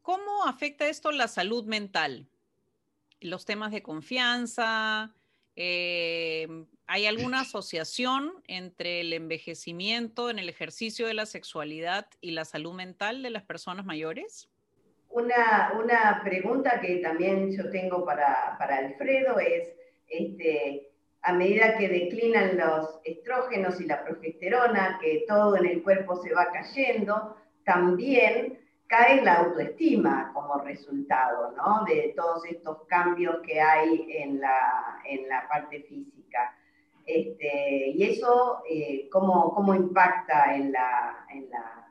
¿Cómo 0.00 0.46
afecta 0.46 0.88
esto 0.88 1.10
la 1.12 1.28
salud 1.28 1.66
mental? 1.66 2.26
Los 3.20 3.44
temas 3.44 3.72
de 3.72 3.82
confianza, 3.82 5.14
eh, 5.54 6.66
¿hay 6.86 7.06
alguna 7.06 7.40
asociación 7.40 8.32
entre 8.46 9.00
el 9.00 9.12
envejecimiento 9.12 10.30
en 10.30 10.38
el 10.38 10.48
ejercicio 10.48 11.06
de 11.06 11.14
la 11.14 11.26
sexualidad 11.26 12.06
y 12.20 12.32
la 12.32 12.44
salud 12.44 12.74
mental 12.74 13.22
de 13.22 13.30
las 13.30 13.42
personas 13.42 13.84
mayores? 13.84 14.48
Una, 15.10 16.20
pregunta 16.22 16.80
que 16.80 16.96
también 16.96 17.50
yo 17.50 17.70
tengo 17.70 18.04
para, 18.04 18.56
Alfredo 18.56 19.38
es, 19.38 19.72
este, 20.08 20.90
a 21.22 21.32
medida 21.32 21.78
que 21.78 21.88
declinan 21.88 22.58
los 22.58 23.00
estrógenos 23.04 23.80
y 23.80 23.86
la 23.86 24.04
progesterona, 24.04 24.98
que 25.00 25.24
todo 25.26 25.56
en 25.56 25.66
el 25.66 25.82
cuerpo 25.82 26.22
se 26.22 26.34
va 26.34 26.52
cayendo, 26.52 27.36
también 27.64 28.58
cae 28.86 29.22
la 29.22 29.38
autoestima 29.38 30.30
como 30.32 30.58
resultado 30.58 31.52
¿no? 31.52 31.84
de 31.86 32.12
todos 32.14 32.44
estos 32.44 32.84
cambios 32.86 33.38
que 33.44 33.60
hay 33.60 34.06
en 34.10 34.40
la, 34.40 35.00
en 35.04 35.28
la 35.28 35.48
parte 35.48 35.82
física. 35.82 36.15
Este, 37.06 37.90
y 37.94 38.02
eso, 38.02 38.62
eh, 38.68 39.08
¿cómo, 39.10 39.54
¿cómo, 39.54 39.74
impacta 39.74 40.56
en 40.56 40.72
la, 40.72 41.24
en 41.32 41.48
la, 41.50 41.88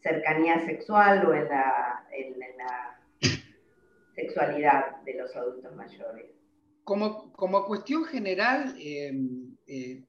cercanía 0.00 0.64
sexual 0.64 1.26
o 1.26 1.34
en 1.34 1.48
la, 1.48 2.06
en 2.12 2.38
la, 2.56 3.00
sexualidad 4.14 5.02
de 5.02 5.14
los 5.14 5.34
adultos 5.34 5.74
mayores? 5.74 6.26
Como, 6.84 7.32
como 7.32 7.66
cuestión 7.66 8.04
general, 8.04 8.76
eh, 8.78 9.12
eh, 9.66 10.04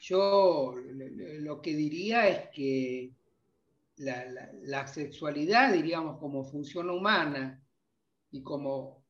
yo 0.00 0.74
lo 1.40 1.60
que 1.60 1.74
diría 1.74 2.28
es 2.28 2.48
que 2.48 3.12
la, 3.96 4.86
sexualidad, 4.86 5.72
diríamos, 5.72 6.18
como 6.18 6.44
función 6.44 6.90
humana 6.90 7.62
y 8.30 8.42
como 8.42 9.04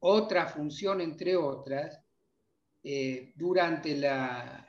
otra 0.00 0.46
función 0.46 1.00
entre 1.00 1.36
otras, 1.36 1.97
eh, 2.82 3.32
durante 3.36 3.96
la, 3.96 4.64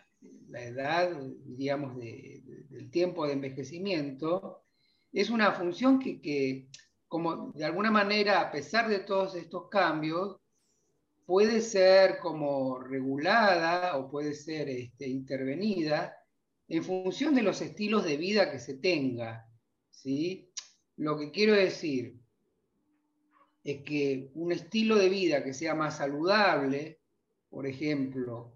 edad, 0.51 1.15
digamos, 1.45 1.97
del 1.97 2.89
tiempo 2.91 3.25
de 3.27 3.34
envejecimiento, 3.34 4.63
es 5.12 5.29
una 5.29 5.51
función 5.51 5.99
que, 5.99 6.69
como 7.07 7.51
de 7.51 7.65
alguna 7.65 7.91
manera, 7.91 8.41
a 8.41 8.51
pesar 8.51 8.89
de 8.89 8.99
todos 8.99 9.36
estos 9.36 9.69
cambios, 9.69 10.39
puede 11.25 11.62
ser 11.62 12.17
como 12.17 12.79
regulada 12.79 13.97
o 13.97 14.10
puede 14.10 14.34
ser 14.34 14.67
este, 14.69 15.07
intervenida 15.07 16.15
en 16.67 16.84
función 16.84 17.36
de 17.36 17.43
los 17.43 17.62
estilos 17.62 18.03
de 18.03 18.17
vida 18.17 18.51
que 18.51 18.60
se 18.60 18.75
tenga. 18.75 19.47
¿sí? 19.91 20.51
Lo 20.97 21.17
que 21.17 21.31
quiero 21.31 21.53
decir 21.53 22.19
es 23.63 23.84
que 23.84 24.31
un 24.34 24.51
estilo 24.51 24.95
de 24.95 25.10
vida 25.10 25.43
que 25.43 25.53
sea 25.53 25.75
más 25.75 25.97
saludable, 25.97 26.98
por 27.49 27.67
ejemplo, 27.67 28.53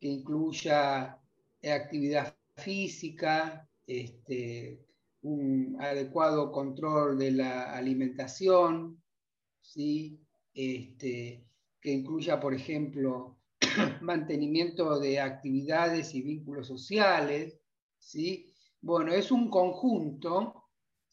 que 0.00 0.08
incluya 0.08 1.18
actividad 1.62 2.34
física, 2.56 3.68
este, 3.86 4.84
un 5.22 5.76
adecuado 5.80 6.52
control 6.52 7.18
de 7.18 7.32
la 7.32 7.74
alimentación, 7.74 9.02
¿sí? 9.60 10.20
Este, 10.54 11.44
que 11.80 11.92
incluya, 11.92 12.40
por 12.40 12.54
ejemplo, 12.54 13.36
mantenimiento 14.00 14.98
de 14.98 15.20
actividades 15.20 16.14
y 16.14 16.22
vínculos 16.22 16.66
sociales, 16.66 17.58
¿sí? 17.98 18.52
Bueno, 18.80 19.12
es 19.12 19.30
un 19.32 19.50
conjunto 19.50 20.64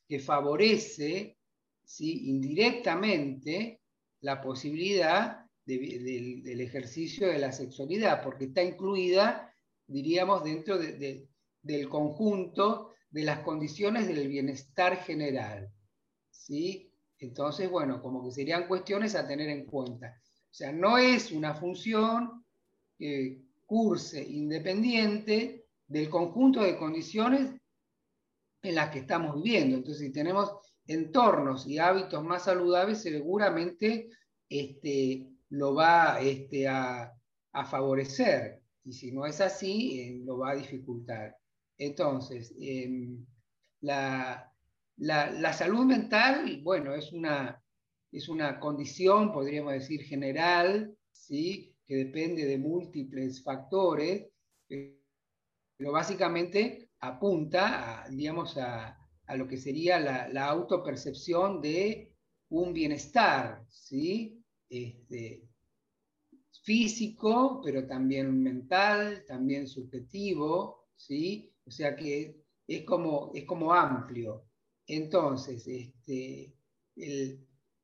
que 0.07 0.19
favorece 0.19 1.37
¿sí? 1.83 2.29
indirectamente 2.29 3.81
la 4.21 4.41
posibilidad 4.41 5.42
del 5.65 6.61
ejercicio 6.61 7.27
de 7.27 7.39
la 7.39 7.51
sexualidad, 7.51 8.21
porque 8.23 8.45
está 8.45 8.63
incluida, 8.63 9.53
diríamos, 9.87 10.43
dentro 10.43 10.77
del 10.77 11.89
conjunto 11.89 12.93
de 13.09 13.23
las 13.23 13.39
condiciones 13.39 14.07
del 14.07 14.27
bienestar 14.27 14.97
general. 14.97 15.71
¿sí? 16.31 16.91
Entonces, 17.19 17.69
bueno, 17.69 18.01
como 18.01 18.23
que 18.23 18.31
serían 18.31 18.67
cuestiones 18.67 19.15
a 19.15 19.27
tener 19.27 19.49
en 19.49 19.65
cuenta. 19.65 20.19
O 20.51 20.53
sea, 20.53 20.71
no 20.71 20.97
es 20.97 21.31
una 21.31 21.53
función 21.55 22.43
que 22.97 23.41
curse 23.65 24.21
independiente 24.21 25.65
del 25.87 26.09
conjunto 26.09 26.61
de 26.61 26.77
condiciones 26.77 27.55
en 28.61 28.75
las 28.75 28.89
que 28.89 28.99
estamos 28.99 29.41
viviendo. 29.41 29.77
Entonces, 29.77 30.07
si 30.07 30.11
tenemos 30.11 30.51
entornos 30.85 31.65
y 31.67 31.79
hábitos 31.79 32.23
más 32.23 32.43
saludables, 32.43 33.01
seguramente 33.01 34.09
este, 34.49 35.27
lo 35.53 35.75
va 35.75 36.19
este, 36.19 36.67
a, 36.67 37.13
favorecer. 37.69 38.63
Y 38.83 38.93
si 38.93 39.11
no 39.11 39.25
es 39.25 39.39
así, 39.39 39.99
eh, 39.99 40.21
lo 40.25 40.39
va 40.39 40.51
a 40.51 40.55
dificultar. 40.55 41.37
Entonces, 41.77 42.53
em, 42.59 43.23
la, 43.81 44.51
salud 45.53 45.85
mental, 45.85 46.61
bueno, 46.63 46.95
es 46.95 47.13
una, 47.13 47.61
es 48.11 48.29
una 48.29 48.59
condición, 48.59 49.31
podríamos 49.31 49.73
decir, 49.73 50.03
general, 50.03 50.97
¿sí? 51.11 51.75
que 51.85 51.97
depende 51.97 52.45
de 52.45 52.57
múltiples 52.57 53.43
factores, 53.43 54.27
pero 54.67 55.91
básicamente 55.91 56.89
apunta 56.99 58.05
a, 58.05 58.09
digamos, 58.09 58.57
a, 58.57 58.97
lo 59.35 59.47
que 59.47 59.57
sería 59.57 59.99
la, 59.99 60.45
autopercepción 60.47 61.61
de 61.61 62.11
un 62.49 62.73
bienestar, 62.73 63.63
¿sí? 63.69 64.42
Este, 64.73 65.47
físico, 66.63 67.61
pero 67.63 67.85
también 67.85 68.41
mental, 68.41 69.23
también 69.27 69.67
subjetivo, 69.67 70.87
¿sí? 70.95 71.53
O 71.63 71.69
sea 71.69 71.95
que 71.95 72.41
es 72.67 72.83
como, 72.83 73.31
es 73.35 73.45
como 73.45 73.71
amplio. 73.71 74.47
Entonces, 74.87 75.67
este, 75.67 76.55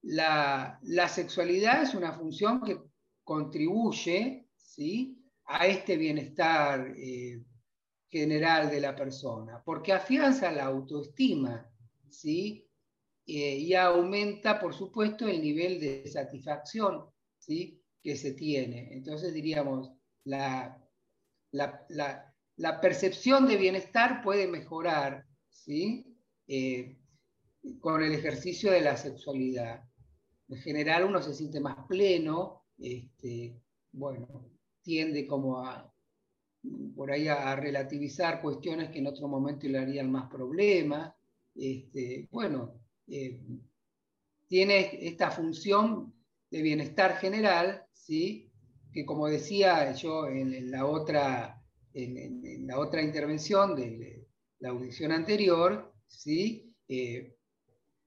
la, 0.02 0.80
sexualidad 1.08 1.84
es 1.84 1.94
una 1.94 2.14
función 2.14 2.62
que 2.62 2.82
contribuye 3.24 4.50
¿sí? 4.56 5.24
a 5.46 5.68
este 5.68 5.96
bienestar 5.96 6.92
eh, 6.98 7.44
general 8.10 8.72
de 8.72 8.82
la 8.82 8.96
persona, 8.96 9.62
porque 9.64 9.94
afianza 9.94 10.52
la 10.52 10.66
autoestima, 10.66 11.70
¿sí? 12.10 12.68
Eh, 13.32 13.60
y 13.60 13.76
aumenta, 13.76 14.60
por 14.60 14.74
supuesto, 14.74 15.28
el 15.28 15.40
nivel 15.40 15.80
de 15.80 16.08
satisfacción 16.08 17.06
¿sí? 17.38 17.80
que 18.02 18.16
se 18.16 18.34
tiene. 18.34 18.92
Entonces, 18.92 19.36
diríamos, 19.36 19.92
la, 20.24 20.84
la, 21.52 22.82
percepción 22.82 23.48
de 23.48 23.58
bienestar 23.58 24.24
puede 24.24 24.48
mejorar 24.48 25.28
¿sí? 25.48 26.18
Eh, 26.48 26.98
con 27.80 28.02
el 28.02 28.14
ejercicio 28.14 28.72
de 28.72 28.82
la 28.82 28.98
sexualidad. 28.98 29.84
En 30.48 30.58
general, 30.58 31.06
uno 31.06 31.22
se 31.22 31.36
siente 31.36 31.60
más 31.60 31.86
pleno, 31.88 32.66
este, 32.80 33.62
bueno, 33.92 34.50
tiende 34.82 35.28
como 35.28 35.60
a 35.60 35.94
por 36.96 37.12
a, 37.12 37.56
relativizar 37.56 38.42
cuestiones 38.42 38.90
que 38.90 38.98
en 38.98 39.08
otro 39.08 39.28
momento 39.28 39.68
le 39.68 39.78
harían 39.78 40.12
más 40.12 40.32
problemas. 40.32 41.14
Este, 41.54 42.28
bueno, 42.32 42.79
eh, 43.10 43.40
tiene 44.48 45.08
esta 45.08 45.32
función 45.32 46.14
de 46.50 46.62
bienestar 46.62 47.18
general, 47.18 47.86
¿sí? 47.94 48.52
que 48.92 49.06
como 49.06 49.28
decía 49.28 49.92
yo 49.94 50.28
en, 50.28 50.72
la 50.72 50.86
otra 50.86 51.62
en, 51.94 52.66
la 52.66 52.80
otra 52.80 53.02
intervención 53.02 53.76
de 53.76 54.28
la 54.60 54.70
audición 54.70 55.12
anterior, 55.12 55.94
¿sí? 56.08 56.74
Eh, 56.88 57.36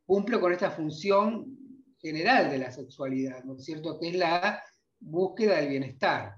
cumple 0.05 0.41
con 0.41 0.53
esta 0.53 0.71
función 0.71 1.57
general 1.99 2.51
de 2.51 2.59
la 2.59 2.73
sexualidad, 2.73 3.45
¿no 3.45 3.55
es 3.57 3.65
cierto? 3.65 3.99
Que 3.99 4.09
es 4.09 4.17
la 4.17 4.62
búsqueda 4.99 5.57
del 5.59 5.69
bienestar. 5.69 6.37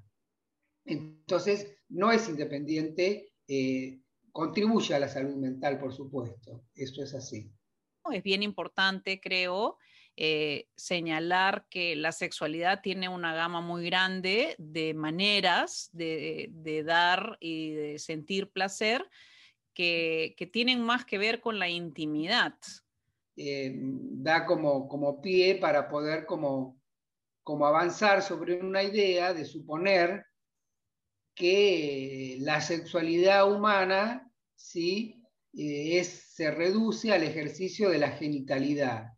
Entonces, 0.85 1.75
no 1.89 2.13
es 2.13 2.29
independiente, 2.29 3.33
eh, 3.49 4.01
contribuye 4.31 4.95
a 4.95 4.99
la 4.99 5.09
salud 5.09 5.37
mental, 5.37 5.79
por 5.79 5.93
supuesto, 5.93 6.65
eso 6.75 7.03
es 7.03 7.15
así. 7.15 7.51
Es 8.13 8.23
bien 8.23 8.43
importante, 8.43 9.21
creo, 9.21 9.79
eh, 10.17 10.69
señalar 10.77 11.67
que 11.69 11.97
la 11.97 12.13
sexualidad 12.13 12.83
tiene 12.83 13.09
una 13.09 13.35
gama 13.35 13.61
muy 13.61 13.85
grande 13.85 14.55
de 14.59 14.95
maneras 14.95 15.91
de, 15.93 16.83
dar 16.87 17.37
y 17.41 17.73
de 17.73 17.99
sentir 17.99 18.51
placer 18.51 19.05
que, 19.73 20.37
tienen 20.53 20.83
más 20.83 21.05
que 21.05 21.19
ver 21.19 21.41
con 21.41 21.59
la 21.59 21.69
intimidad. 21.69 22.55
Eh, 23.37 23.73
da 23.75 24.47
como, 24.47 24.87
como 24.87 25.21
pie 25.21 25.57
para 25.57 25.89
poder 25.89 26.27
como, 26.27 26.81
como 27.43 27.67
avanzar 27.67 28.23
sobre 28.23 28.61
una 28.61 28.85
idea 28.85 29.35
de 29.35 29.45
suponer 29.45 30.25
que 31.35 32.37
la 32.41 32.61
sexualidad 32.61 33.53
humana 33.53 34.31
¿sí? 34.55 35.24
Eh, 35.57 35.99
es, 35.99 36.09
se 36.35 36.51
reduce 36.51 37.13
al 37.13 37.23
ejercicio 37.23 37.89
de 37.91 37.99
la 37.99 38.11
genitalidad, 38.11 39.13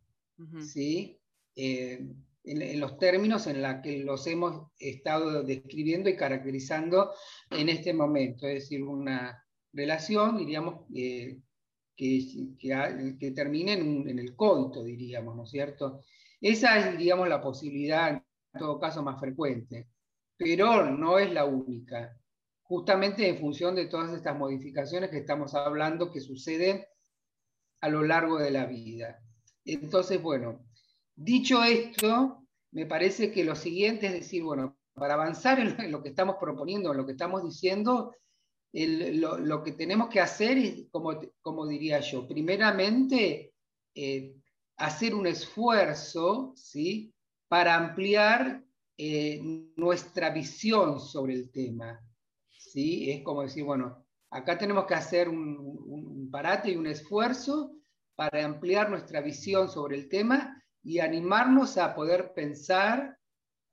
¿sí? 0.60 1.18
Eh, 1.54 2.06
en, 2.44 2.80
los 2.80 2.98
términos 2.98 3.46
en 3.46 3.62
los 3.62 3.76
que 3.82 3.98
los 3.98 4.26
hemos 4.26 4.70
estado 4.78 5.42
describiendo 5.42 6.10
y 6.10 6.16
caracterizando 6.16 7.12
en 7.50 7.68
este 7.70 7.94
momento, 7.94 8.46
es 8.46 8.54
decir, 8.54 8.82
una 8.82 9.42
relación, 9.72 10.36
diríamos, 10.36 10.84
eh, 10.94 11.38
que, 11.96 12.54
que, 12.58 13.30
termine 13.30 13.72
en, 13.72 14.08
en, 14.08 14.18
el 14.18 14.36
coito, 14.36 14.84
diríamos, 14.84 15.34
¿no 15.34 15.44
es 15.44 15.50
cierto? 15.50 16.02
Esa 16.40 16.78
es, 16.78 16.98
diríamos, 16.98 17.28
la 17.28 17.40
posibilidad, 17.40 18.10
en 18.10 18.22
todo 18.58 18.78
caso, 18.78 19.02
más 19.02 19.18
frecuente, 19.18 19.88
pero 20.36 20.90
no 20.90 21.18
es 21.18 21.32
la 21.32 21.46
única 21.46 22.14
justamente 22.68 23.28
en 23.28 23.38
función 23.38 23.74
de 23.74 23.86
todas 23.86 24.12
estas 24.12 24.36
modificaciones 24.36 25.10
que 25.10 25.18
estamos 25.18 25.54
hablando 25.54 26.10
que 26.10 26.20
suceden 26.20 26.84
a 27.80 27.88
lo 27.88 28.02
largo 28.02 28.38
de 28.38 28.50
la 28.50 28.66
vida. 28.66 29.22
Entonces, 29.64 30.20
bueno, 30.20 30.66
dicho 31.14 31.62
esto, 31.62 32.46
me 32.72 32.86
parece 32.86 33.30
que 33.30 33.44
lo 33.44 33.54
siguiente 33.54 34.06
es 34.06 34.12
decir, 34.12 34.42
bueno, 34.42 34.76
para 34.94 35.14
avanzar 35.14 35.60
en 35.60 35.92
lo 35.92 36.02
que 36.02 36.08
estamos 36.08 36.36
proponiendo, 36.40 36.90
en 36.90 36.96
lo 36.96 37.06
que 37.06 37.12
estamos 37.12 37.44
diciendo, 37.44 38.14
lo, 38.72 39.62
que 39.62 39.72
tenemos 39.72 40.08
que 40.08 40.20
hacer 40.20 40.58
es, 40.58 40.86
como, 40.90 41.18
como 41.40 41.66
diría 41.66 42.00
yo, 42.00 42.26
primeramente, 42.26 43.52
eh, 43.94 44.34
hacer 44.76 45.14
un 45.14 45.26
esfuerzo 45.26 46.52
¿sí? 46.56 47.14
para 47.48 47.76
ampliar 47.76 48.62
eh, 48.98 49.40
nuestra 49.76 50.30
visión 50.30 51.00
sobre 51.00 51.34
el 51.34 51.50
tema. 51.50 52.00
¿Sí? 52.76 53.10
Es 53.10 53.22
como 53.24 53.40
decir, 53.40 53.64
bueno, 53.64 54.04
acá 54.30 54.58
tenemos 54.58 54.84
que 54.84 54.92
hacer 54.92 55.30
un, 55.30 56.28
parate 56.30 56.72
y 56.72 56.76
un 56.76 56.86
esfuerzo 56.86 57.72
para 58.14 58.44
ampliar 58.44 58.90
nuestra 58.90 59.22
visión 59.22 59.70
sobre 59.70 59.96
el 59.96 60.10
tema 60.10 60.62
y 60.82 60.98
animarnos 60.98 61.78
a 61.78 61.94
poder 61.94 62.34
pensar 62.34 63.18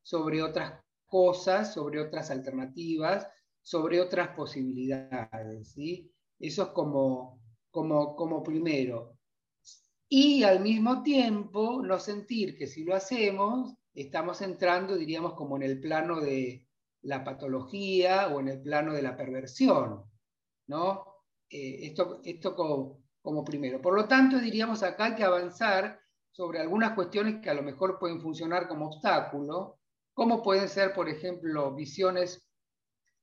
sobre 0.01 0.41
otras 0.41 0.81
cosas, 1.05 1.73
sobre 1.73 1.99
otras 1.99 2.31
alternativas, 2.31 3.27
sobre 3.61 3.99
otras 3.99 4.29
posibilidades. 4.29 5.73
¿sí? 5.73 6.09
Eso 6.39 6.63
es 6.63 6.69
como, 6.69 7.41
como, 7.71 8.15
como 8.15 8.41
primero. 8.41 9.17
Y 10.07 10.43
al 10.43 10.61
mismo 10.61 11.03
tiempo 11.03 11.81
no 11.83 11.99
sentir 11.99 12.57
que 12.57 12.67
si 12.67 12.85
lo 12.85 12.95
hacemos, 12.95 13.75
estamos 13.93 14.41
entrando, 14.41 14.95
diríamos, 14.95 15.33
como 15.33 15.57
en 15.57 15.63
el 15.63 15.81
plano 15.81 16.21
de, 16.21 16.67
la 17.03 17.23
patología 17.23 18.27
o 18.29 18.39
en 18.39 18.49
el 18.49 18.61
plano 18.61 18.93
de 18.93 19.01
la 19.01 19.15
perversión, 19.15 20.03
¿no? 20.67 21.05
Eh, 21.49 21.87
esto 21.87 22.21
esto 22.23 22.55
como, 22.55 23.43
primero. 23.43 23.81
Por 23.81 23.95
lo 23.95 24.07
tanto, 24.07 24.39
diríamos 24.39 24.83
acá 24.83 25.05
hay 25.05 25.15
que 25.15 25.23
avanzar 25.23 25.99
sobre 26.31 26.59
algunas 26.59 26.93
cuestiones 26.93 27.41
que 27.41 27.49
a 27.49 27.53
lo 27.53 27.61
mejor 27.61 27.99
pueden 27.99 28.21
funcionar 28.21 28.67
como 28.67 28.87
obstáculo, 28.87 29.79
como 30.13 30.41
pueden 30.41 30.67
ser, 30.67 30.93
por 30.93 31.09
ejemplo, 31.09 31.73
visiones 31.73 32.47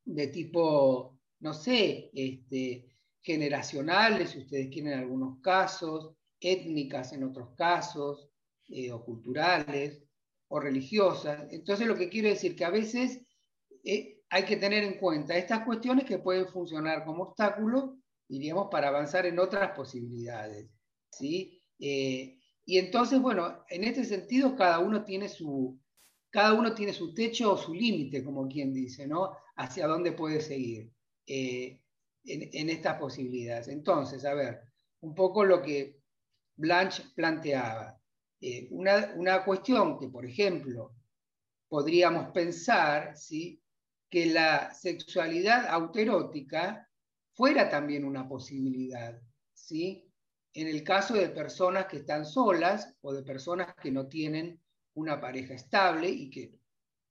de 0.05 0.29
tipo, 0.29 1.19
no 1.41 1.53
sé, 1.53 2.11
este, 2.15 2.97
generacionales, 3.21 4.31
si 4.31 4.39
ustedes 4.39 4.69
quieren 4.73 4.93
en 4.93 4.99
algunos 5.01 5.41
casos, 5.41 6.15
étnicas 6.41 7.13
en 7.13 7.25
otros 7.25 7.51
casos, 7.57 8.29
eh, 8.69 8.93
o 8.93 9.05
culturales, 9.05 10.03
o 10.49 10.61
religiosas. 10.61 11.47
Entonces, 11.51 11.87
lo 11.87 11.97
que 11.97 12.09
quiere 12.09 12.31
decir 12.31 12.57
que 12.57 12.65
a 12.65 12.71
veces 12.71 13.21
eh, 13.85 14.21
hay 14.29 14.45
que 14.45 14.57
tener 14.57 14.85
en 14.85 14.99
cuenta 14.99 15.37
estas 15.37 15.65
cuestiones 15.65 16.05
que 16.05 16.19
pueden 16.19 16.47
funcionar 16.47 17.05
como 17.05 17.25
obstáculo, 17.25 17.99
diríamos, 18.29 18.69
para 18.71 18.89
avanzar 18.89 19.27
en 19.27 19.39
otras 19.39 19.73
posibilidades. 19.73 20.69
¿sí? 21.11 21.61
Eh, 21.79 22.39
y 22.65 22.79
entonces, 22.79 23.21
bueno, 23.21 23.65
en 23.69 23.85
este 23.85 24.05
sentido, 24.05 24.55
cada 24.55 24.79
uno 24.79 25.05
tiene 25.05 25.29
su, 25.29 25.79
cada 26.31 26.53
uno 26.53 26.75
tiene 26.75 26.93
su 26.93 27.13
techo 27.13 27.53
o 27.53 27.57
su 27.57 27.75
límite, 27.75 28.23
como 28.23 28.47
quien 28.47 28.73
dice, 28.73 29.07
¿no? 29.07 29.37
Hacia 29.57 29.89
dónde 29.89 30.13
puede 30.13 30.41
seguir 30.41 30.93
eh, 31.27 31.81
en, 32.25 32.71
estas 32.71 32.99
posibilidades. 32.99 33.67
Entonces, 33.69 34.25
a 34.25 34.35
ver, 34.35 34.61
un 35.01 35.15
poco 35.15 35.45
lo 35.45 35.61
que 35.63 36.01
Blanche 36.55 37.03
planteaba. 37.17 37.99
una, 38.71 39.13
una, 39.17 39.45
cuestión 39.45 39.99
que, 39.99 40.09
por 40.09 40.25
ejemplo, 40.25 40.95
podríamos 41.69 42.31
pensar, 42.33 43.17
¿sí? 43.17 43.63
Que 44.11 44.27
la 44.27 44.75
sexualidad 44.75 45.67
autoerótica 45.69 46.89
fuera 47.33 47.71
también 47.71 48.05
una 48.05 48.29
posibilidad, 48.29 49.19
¿sí? 49.55 50.11
En 50.53 50.67
el 50.67 50.83
caso 50.83 51.15
de 51.15 51.29
personas 51.29 51.87
que 51.87 51.99
están 51.99 52.27
solas 52.27 52.93
o 53.03 53.13
de 53.13 53.23
personas 53.23 53.75
que 53.81 53.93
no 53.93 54.09
tienen 54.09 54.61
una 54.95 55.21
pareja 55.21 55.55
estable 55.55 56.09
y 56.09 56.29
que 56.29 56.59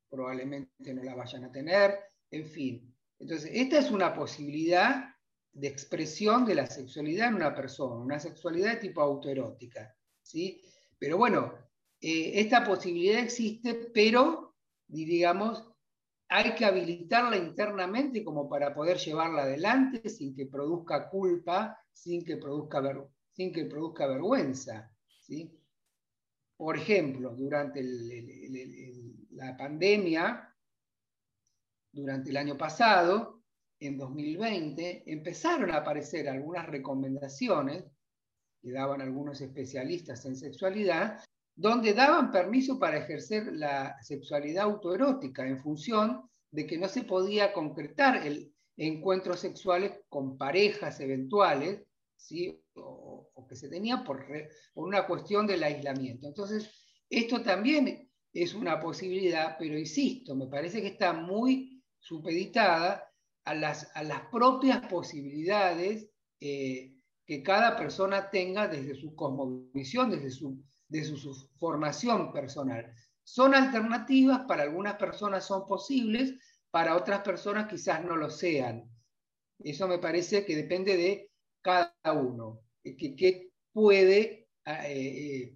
probablemente 0.09 0.93
no 0.93 1.03
la 1.03 1.15
vayan 1.15 1.45
a 1.45 1.51
tener, 1.51 1.97
en 2.31 2.45
fin. 2.45 2.95
Entonces, 3.17 3.49
esta 3.53 3.79
es 3.79 3.91
una 3.91 4.13
posibilidad 4.13 5.15
de 5.53 5.67
expresión 5.67 6.45
de 6.45 6.55
la 6.55 6.67
sexualidad 6.67 7.29
en 7.29 7.35
una 7.35 7.55
persona, 7.55 7.95
una 7.95 8.19
sexualidad 8.19 8.73
de 8.73 8.87
tipo 8.87 9.01
autoerótica, 9.01 9.95
¿sí? 10.21 10.61
Pero 10.97 11.17
bueno, 11.17 11.53
eh, 12.01 12.33
esta 12.35 12.63
posibilidad 12.63 13.19
existe, 13.19 13.73
pero, 13.93 14.55
digamos, 14.87 15.68
hay 16.29 16.53
que 16.53 16.63
habilitarla 16.63 17.37
internamente 17.37 18.23
como 18.23 18.47
para 18.47 18.73
poder 18.73 18.97
llevarla 18.97 19.41
adelante 19.41 20.07
sin 20.09 20.35
que 20.35 20.45
produzca 20.45 21.09
culpa, 21.09 21.83
sin 21.91 22.23
que 22.23 22.37
produzca, 22.37 24.07
vergüenza. 24.07 24.91
Por 26.55 26.77
ejemplo, 26.77 27.35
durante 27.35 27.83
la 29.31 29.57
pandemia, 29.57 30.55
durante 31.91 32.29
el 32.29 32.37
año 32.37 32.55
pasado, 32.55 33.41
en 33.79 33.97
2020, 33.97 35.11
empezaron 35.11 35.71
a 35.71 35.77
aparecer 35.77 36.29
algunas 36.29 36.67
recomendaciones 36.67 37.85
que 38.61 38.71
daban 38.71 39.01
algunos 39.01 39.41
especialistas 39.41 40.25
en 40.25 40.35
sexualidad 40.35 41.23
donde 41.59 41.93
daban 41.93 42.31
permiso 42.31 42.79
para 42.79 42.99
ejercer 42.99 43.51
la 43.51 44.01
sexualidad 44.01 44.63
autoerótica 44.63 45.45
en 45.45 45.59
función 45.59 46.29
de 46.51 46.65
que 46.65 46.77
no 46.77 46.87
se 46.87 47.03
podía 47.03 47.51
concretar 47.51 48.25
el 48.25 48.53
encuentros 48.77 49.41
sexuales 49.41 49.91
con 50.07 50.37
parejas 50.37 51.01
eventuales, 51.01 51.83
¿sí? 52.15 52.63
o, 52.75 53.45
que 53.49 53.57
se 53.57 53.67
tenía 53.67 54.05
por, 54.05 54.25
una 54.75 55.05
cuestión 55.05 55.45
del 55.47 55.63
aislamiento. 55.63 56.27
Entonces, 56.27 56.69
esto 57.09 57.43
también 57.43 58.09
es 58.31 58.53
una 58.53 58.79
posibilidad, 58.79 59.57
pero 59.59 59.77
insisto, 59.77 60.37
me 60.37 60.47
parece 60.47 60.81
que 60.81 60.87
está 60.87 61.11
muy 61.11 61.83
supeditada 61.99 63.03
a 63.43 63.53
las, 63.53 63.91
a 63.95 64.03
las 64.03 64.21
propias 64.31 64.87
posibilidades 64.87 66.09
eh, 66.39 66.93
que 67.25 67.43
cada 67.43 67.75
persona 67.75 68.29
tenga 68.29 68.69
desde 68.69 68.95
su 68.95 69.13
cosmovisión, 69.13 70.09
desde 70.09 70.29
su 70.29 70.63
de 70.89 71.03
su, 71.05 71.33
formación 71.57 72.33
personal. 72.33 72.93
Son 73.23 73.55
alternativas, 73.55 74.41
para 74.47 74.63
algunas 74.63 74.95
personas 74.95 75.45
son 75.45 75.65
posibles, 75.67 76.33
para 76.71 76.95
otras 76.95 77.21
personas 77.21 77.67
quizás 77.69 78.03
no 78.03 78.17
lo 78.17 78.29
sean. 78.29 78.89
Eso 79.59 79.87
me 79.87 79.99
parece 79.99 80.45
que 80.45 80.55
depende 80.55 80.97
de 80.97 81.31
cada 81.61 81.93
uno, 82.13 82.61
que, 82.83 83.49
puede 83.71 84.49
ah, 84.65 84.89
eh, 84.89 85.43
eh, 85.43 85.55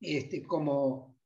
este, 0.00 0.42
como 0.42 1.16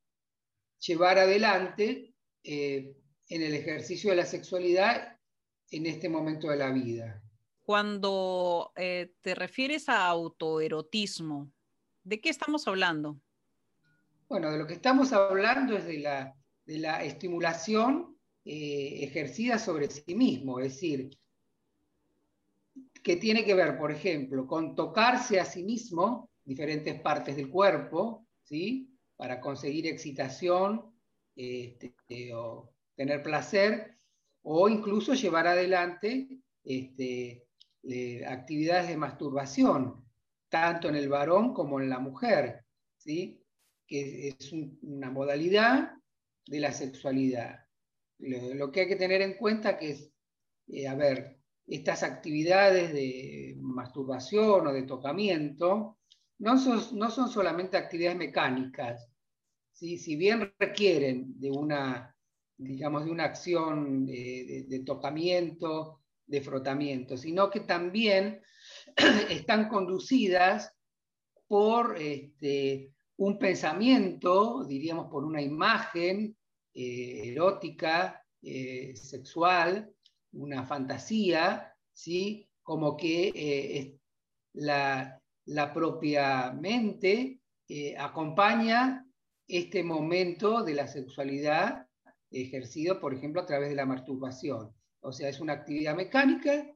llevar 0.79 1.19
adelante 1.19 2.15
eh, 2.45 2.97
en 3.29 3.43
el 3.43 3.55
ejercicio 3.55 4.11
de 4.11 4.17
la 4.17 4.27
sexualidad 4.27 5.19
en 5.71 5.87
este 5.87 6.09
momento 6.09 6.49
de 6.49 6.57
la 6.57 6.71
vida. 6.71 7.23
Cuando 7.61 8.73
eh, 8.77 9.13
te 9.21 9.35
refieres 9.35 9.89
a 9.89 10.07
autoerotismo, 10.07 11.53
¿de 12.09 12.21
qué 12.21 12.31
estamos 12.31 12.67
hablando? 12.67 13.21
Bueno, 14.29 14.51
de 14.51 14.59
lo 14.59 14.67
que 14.67 14.75
estamos 14.75 15.13
hablando 15.13 15.77
es 15.77 15.85
de 15.85 15.99
la, 15.99 16.35
de 16.65 16.79
la 16.79 17.05
estimulación 17.05 18.17
eh, 18.45 19.01
ejercida 19.03 19.59
sobre 19.59 19.91
sí 19.91 20.15
mismo, 20.15 20.59
es 20.59 20.73
decir, 20.73 21.11
que 23.03 23.17
tiene 23.17 23.45
que 23.45 23.55
ver, 23.55 23.77
por 23.79 23.93
ejemplo, 23.93 24.47
con 24.47 24.75
tocarse 24.75 25.39
a 25.39 25.45
sí 25.45 25.63
mismo 25.63 26.31
diferentes 26.45 26.99
partes 27.01 27.37
del 27.37 27.51
cuerpo, 27.51 28.27
¿sí? 28.43 28.91
Para 29.17 29.39
conseguir 29.39 29.87
excitación 29.87 30.95
este, 31.37 31.95
o 32.35 32.73
tener 32.97 33.23
placer, 33.23 33.99
o 34.43 34.69
incluso 34.69 35.13
llevar 35.13 35.47
adelante 35.47 36.29
este, 36.65 37.47
eh, 37.83 38.27
actividades 38.27 38.89
de 38.89 38.97
masturbación, 38.97 40.08
tanto 40.49 40.89
en 40.89 40.97
el 40.97 41.09
varón 41.09 41.55
como 41.55 41.81
en 41.81 41.89
la 41.89 41.99
mujer, 41.99 42.65
¿sí? 42.97 43.43
que 43.87 44.29
es 44.29 44.53
una 44.83 45.11
modalidad 45.11 45.93
de 46.47 46.61
la 46.61 46.73
sexualidad. 46.73 47.65
Lo, 48.19 48.71
que 48.73 48.81
hay 48.81 48.89
que 48.89 48.97
tener 48.97 49.23
en 49.23 49.35
cuenta 49.35 49.79
que 49.79 49.91
es, 49.91 50.11
eh, 50.69 50.89
a 50.89 50.95
ver, 50.95 51.39
estas 51.67 52.03
actividades 52.03 52.93
de 52.93 53.57
masturbación 53.61 54.67
o 54.67 54.73
de 54.73 54.83
tocamiento 54.83 55.99
no 56.39 56.59
son, 56.59 56.99
no 56.99 57.11
son 57.11 57.29
solamente 57.29 57.77
actividades 57.77 58.17
mecánicas, 58.17 59.09
¿sí? 59.73 59.99
si 59.99 60.17
bien 60.17 60.53
requieren 60.59 61.39
de 61.39 61.51
una, 61.51 62.17
digamos, 62.57 63.05
de 63.05 63.11
una 63.11 63.25
acción 63.25 64.07
de, 64.07 64.83
tocamiento, 64.85 66.03
de 66.27 66.41
frotamiento, 66.41 67.17
sino 67.17 67.51
que 67.51 67.61
también 67.61 68.41
están 69.31 69.69
conducidas 69.69 70.75
por 71.47 71.97
este, 71.99 72.93
un 73.17 73.39
pensamiento, 73.39 74.65
diríamos 74.65 75.11
por 75.11 75.25
una 75.25 75.41
imagen 75.41 76.37
eh, 76.75 77.33
erótica, 77.33 78.23
eh, 78.43 78.95
sexual, 78.97 79.93
una 80.33 80.65
fantasía, 80.65 81.75
¿sí? 81.93 82.49
como 82.63 82.97
que 82.97 83.33
eh, 83.35 83.99
la, 84.55 85.21
propia 85.73 86.53
mente 86.53 87.41
acompaña 87.99 89.07
este 89.47 89.83
momento 89.83 90.63
de 90.63 90.75
la 90.75 90.87
sexualidad 90.87 91.87
ejercido, 92.31 93.01
por 93.01 93.15
ejemplo, 93.15 93.41
a 93.41 93.47
través 93.47 93.71
de 93.71 93.75
la 93.75 93.87
masturbación. 93.87 94.75
O 95.01 95.13
sea, 95.13 95.31
es 95.31 95.41
una 95.41 95.55
actividad 95.55 95.97
mecánica, 95.97 96.71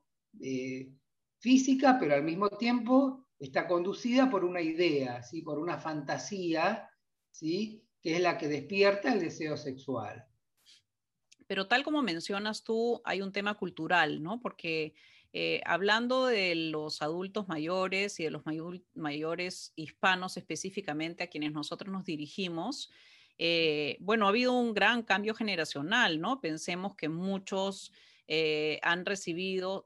física, 1.43 1.99
pero 1.99 2.15
al 2.15 2.23
mismo 2.23 2.49
tiempo 2.51 3.27
está 3.39 3.67
conducida 3.67 4.31
por 4.31 4.45
una 4.45 4.61
idea, 4.61 5.23
¿sí? 5.25 5.43
por 5.43 5.59
una 5.59 5.77
fantasía, 5.77 6.89
¿sí? 7.33 7.85
que 8.01 8.15
es 8.15 8.23
la 8.23 8.39
que 8.39 8.47
despierta 8.47 9.13
el 9.13 9.19
deseo 9.19 9.57
sexual. 9.57 10.25
Pero 11.49 11.67
tal 11.67 11.83
como 11.83 12.01
mencionas 12.01 12.63
tú, 12.63 13.03
hay 13.05 13.21
un 13.21 13.33
tema 13.33 13.55
cultural, 13.55 14.23
¿no? 14.23 14.41
Porque 14.41 14.95
eh, 15.33 15.61
hablando 15.67 16.27
de 16.27 16.55
los 16.55 17.03
adultos 17.03 17.49
mayores 17.49 18.21
y 18.21 18.25
de 18.25 18.31
los 18.31 18.43
mayores 18.95 19.73
hispanos 19.75 20.37
específicamente 20.37 21.25
a 21.25 21.27
quienes 21.27 21.53
nosotros 21.53 21.93
nos 21.93 22.05
dirigimos, 22.05 22.91
eh, 23.37 23.97
bueno, 23.99 24.27
ha 24.27 24.29
habido 24.29 24.53
un 24.53 24.73
gran 24.73 25.03
cambio 25.03 25.35
generacional, 25.35 26.21
¿no? 26.21 26.41
Pensemos 26.41 26.95
que 26.95 27.09
muchos 27.09 27.93
eh, 28.29 28.79
han 28.83 29.05
recibido 29.05 29.85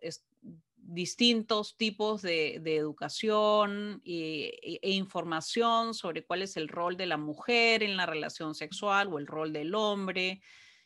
distintos 0.88 1.77
tipos 1.77 2.22
de, 2.22 2.57
educación 2.64 4.03
e, 4.05 4.79
e, 4.83 4.90
información 4.90 5.94
sobre 5.94 6.25
cuál 6.25 6.42
es 6.42 6.57
el 6.57 6.68
rol 6.68 6.96
de 6.96 7.07
la 7.07 7.16
mujer 7.16 7.83
en 7.83 7.96
la 7.96 8.07
relación 8.07 8.55
sexual 8.55 9.12
o 9.12 9.18
el 9.18 9.27
rol 9.27 9.53
del 9.53 9.75
hombre. 9.75 10.40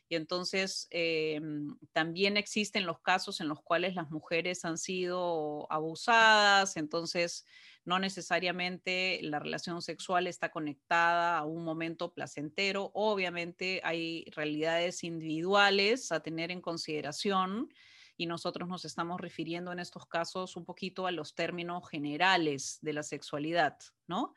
Y 0.09 0.17
entonces 0.17 0.89
em, 0.91 1.77
también 1.93 2.37
existen 2.37 2.85
los 2.85 3.01
casos 3.01 3.41
en 3.41 3.49
los 3.49 3.63
cuales 3.63 3.95
las 3.95 4.11
mujeres 4.11 4.65
han 4.65 4.77
sido 4.77 5.71
abusadas, 5.71 6.77
entonces 6.77 7.47
no 7.85 7.99
necesariamente 7.99 9.21
la 9.23 9.39
relación 9.39 9.83
sexual 9.83 10.27
está 10.27 10.51
conectada 10.51 11.39
a 11.39 11.45
un 11.45 11.65
momento 11.65 12.13
placentero. 12.13 12.91
Obviamente 12.95 13.81
hay 13.85 14.25
realidades 14.35 15.05
individuales 15.05 16.11
a 16.11 16.21
tener 16.21 16.51
en 16.51 16.61
consideración 16.61 17.73
y 18.21 18.27
nosotros 18.27 18.69
nos 18.69 18.85
estamos 18.85 19.19
refiriendo 19.19 19.73
en 19.73 19.79
estos 19.79 20.05
casos 20.05 20.55
un 20.55 20.67
poquito 20.67 21.07
a 21.07 21.11
los 21.11 21.35
términos 21.35 21.89
generales 21.89 22.79
de 22.83 22.93
la 22.93 23.03
sexualidad, 23.03 23.79
¿no? 24.09 24.35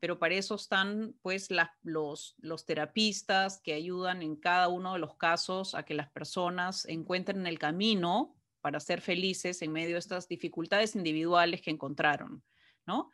Pero 0.00 0.18
para 0.18 0.34
eso 0.34 0.54
están 0.56 1.14
pues 1.22 1.48
los, 1.82 2.36
los 2.40 2.66
terapistas 2.66 3.58
que 3.62 3.72
ayudan 3.72 4.20
en 4.20 4.36
cada 4.36 4.68
uno 4.68 4.92
de 4.92 4.98
los 4.98 5.16
casos 5.16 5.74
a 5.74 5.82
que 5.82 5.94
las 5.94 6.10
personas 6.10 6.84
encuentren 6.84 7.46
el 7.46 7.58
camino 7.58 8.36
para 8.60 8.80
ser 8.80 9.00
felices 9.00 9.62
en 9.62 9.72
medio 9.72 9.94
de 9.94 10.00
estas 10.00 10.28
dificultades 10.28 10.94
individuales 10.94 11.62
que 11.62 11.70
encontraron, 11.70 12.44
¿no? 12.86 13.10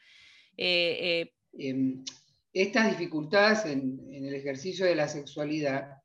Eh, 0.56 0.98
eh, 1.00 1.34
em, 1.52 2.04
estas 2.52 2.90
dificultades 2.90 3.66
en, 3.66 4.04
en, 4.10 4.24
el 4.24 4.34
ejercicio 4.34 4.84
de 4.84 4.96
la 4.96 5.06
sexualidad 5.06 6.02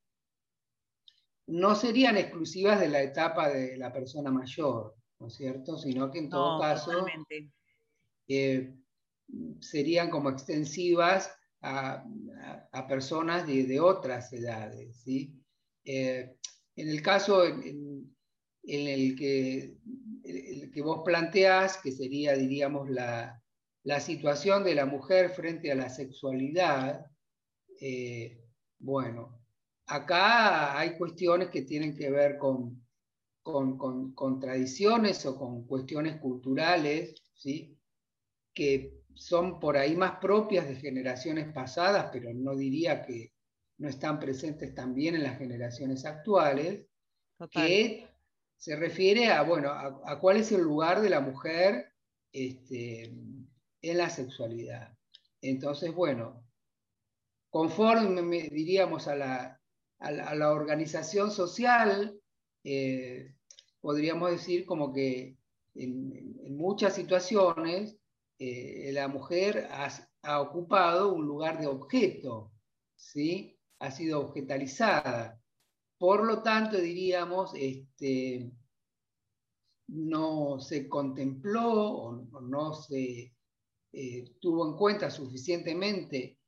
no 1.47 1.75
serían 1.75 2.17
exclusivas 2.17 2.79
de 2.79 2.89
la 2.89 3.01
etapa 3.01 3.49
de 3.49 3.77
la 3.77 3.91
persona 3.91 4.31
mayor, 4.31 4.95
¿no 5.19 5.27
es 5.27 5.33
cierto? 5.33 5.77
Sino 5.77 6.09
que 6.11 6.19
en 6.19 6.29
todo 6.29 6.59
caso 6.59 7.05
eh, 8.27 8.73
serían 9.59 10.09
como 10.09 10.29
extensivas 10.29 11.35
a, 11.61 12.03
personas 12.87 13.47
de, 13.47 13.79
otras 13.79 14.31
edades, 14.33 15.01
¿sí? 15.03 15.33
Eh, 15.85 16.35
en 16.75 16.89
el 16.89 17.01
caso 17.01 17.45
en, 17.45 18.13
el, 18.63 19.15
que, 19.15 19.77
el, 20.23 20.71
que, 20.71 20.81
vos 20.81 21.01
planteás, 21.05 21.77
que 21.77 21.91
sería, 21.91 22.33
diríamos, 22.33 22.89
la, 22.89 23.39
situación 23.99 24.63
de 24.63 24.75
la 24.75 24.85
mujer 24.85 25.29
frente 25.29 25.71
a 25.71 25.75
la 25.75 25.89
sexualidad, 25.89 27.05
eh, 27.79 28.41
bueno, 28.79 29.42
acá 29.87 30.77
hay 30.77 30.97
cuestiones 30.97 31.49
que 31.49 31.63
tienen 31.63 31.95
que 31.95 32.09
ver 32.09 32.37
con, 32.37 32.83
con, 33.43 34.39
tradiciones 34.39 35.25
o 35.25 35.37
con 35.37 35.65
cuestiones 35.65 36.19
culturales, 36.19 37.15
¿sí? 37.35 37.77
que 38.53 39.03
son 39.15 39.59
por 39.59 39.77
ahí 39.77 39.95
más 39.95 40.19
propias 40.19 40.67
de 40.67 40.75
generaciones 40.75 41.51
pasadas, 41.53 42.09
pero 42.11 42.33
no 42.33 42.55
diría 42.55 43.03
que 43.03 43.33
no 43.77 43.89
están 43.89 44.19
presentes 44.19 44.73
también 44.73 45.15
en 45.15 45.23
las 45.23 45.37
generaciones 45.37 46.05
actuales, 46.05 46.85
que 47.51 48.07
se 48.57 48.75
refiere 48.77 49.27
a, 49.27 49.41
bueno, 49.41 49.71
a, 49.71 50.19
cuál 50.19 50.37
es 50.37 50.51
el 50.53 50.61
lugar 50.61 51.01
de 51.01 51.09
la 51.09 51.19
mujer 51.19 51.91
este, 52.31 53.13
en 53.81 53.97
la 53.97 54.09
sexualidad. 54.09 54.95
Entonces, 55.41 55.93
bueno, 55.93 56.45
conforme 57.49 58.49
diríamos 58.49 59.09
a 59.09 59.15
la 59.15 59.62
a 60.03 60.35
la, 60.35 60.51
organización 60.51 61.31
social, 61.31 62.19
eh, 62.63 63.35
podríamos 63.79 64.31
decir 64.31 64.65
como 64.65 64.93
que 64.93 65.37
en, 65.75 66.55
muchas 66.55 66.95
situaciones 66.95 67.97
eh, 68.37 68.91
la 68.93 69.07
mujer 69.07 69.67
ha, 69.71 70.41
ocupado 70.41 71.13
un 71.13 71.25
lugar 71.25 71.59
de 71.59 71.67
objeto, 71.67 72.51
¿sí? 72.95 73.57
ha 73.79 73.91
sido 73.91 74.21
objetalizada. 74.21 75.41
Por 75.97 76.25
lo 76.25 76.43
tanto, 76.43 76.77
diríamos, 76.77 77.53
este, 77.55 78.51
no 79.87 80.59
se 80.59 80.87
contempló 80.87 81.71
o 81.71 82.41
no 82.41 82.73
se 82.73 83.33
eh, 83.95 84.25
tuvo 84.39 84.67
en 84.67 84.75
cuenta 84.75 85.11
suficientemente 85.11 86.39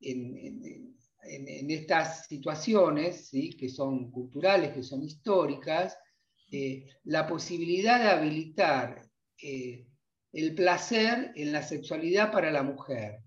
en, 0.00 0.36
en, 0.36 0.95
estas 1.28 2.26
situaciones, 2.26 3.28
¿sí? 3.28 3.50
que 3.56 3.68
son 3.68 4.10
culturales, 4.10 4.72
que 4.72 4.82
son 4.82 5.02
históricas, 5.02 5.98
eh, 6.50 6.86
la 7.04 7.26
posibilidad 7.26 7.98
de 7.98 8.08
habilitar 8.10 9.02
eh, 9.42 9.86
el 10.32 10.54
placer 10.54 11.32
en 11.34 11.52
la 11.52 11.62
sexualidad 11.62 12.30
para 12.30 12.50
la 12.50 12.62
mujer. 12.62 13.22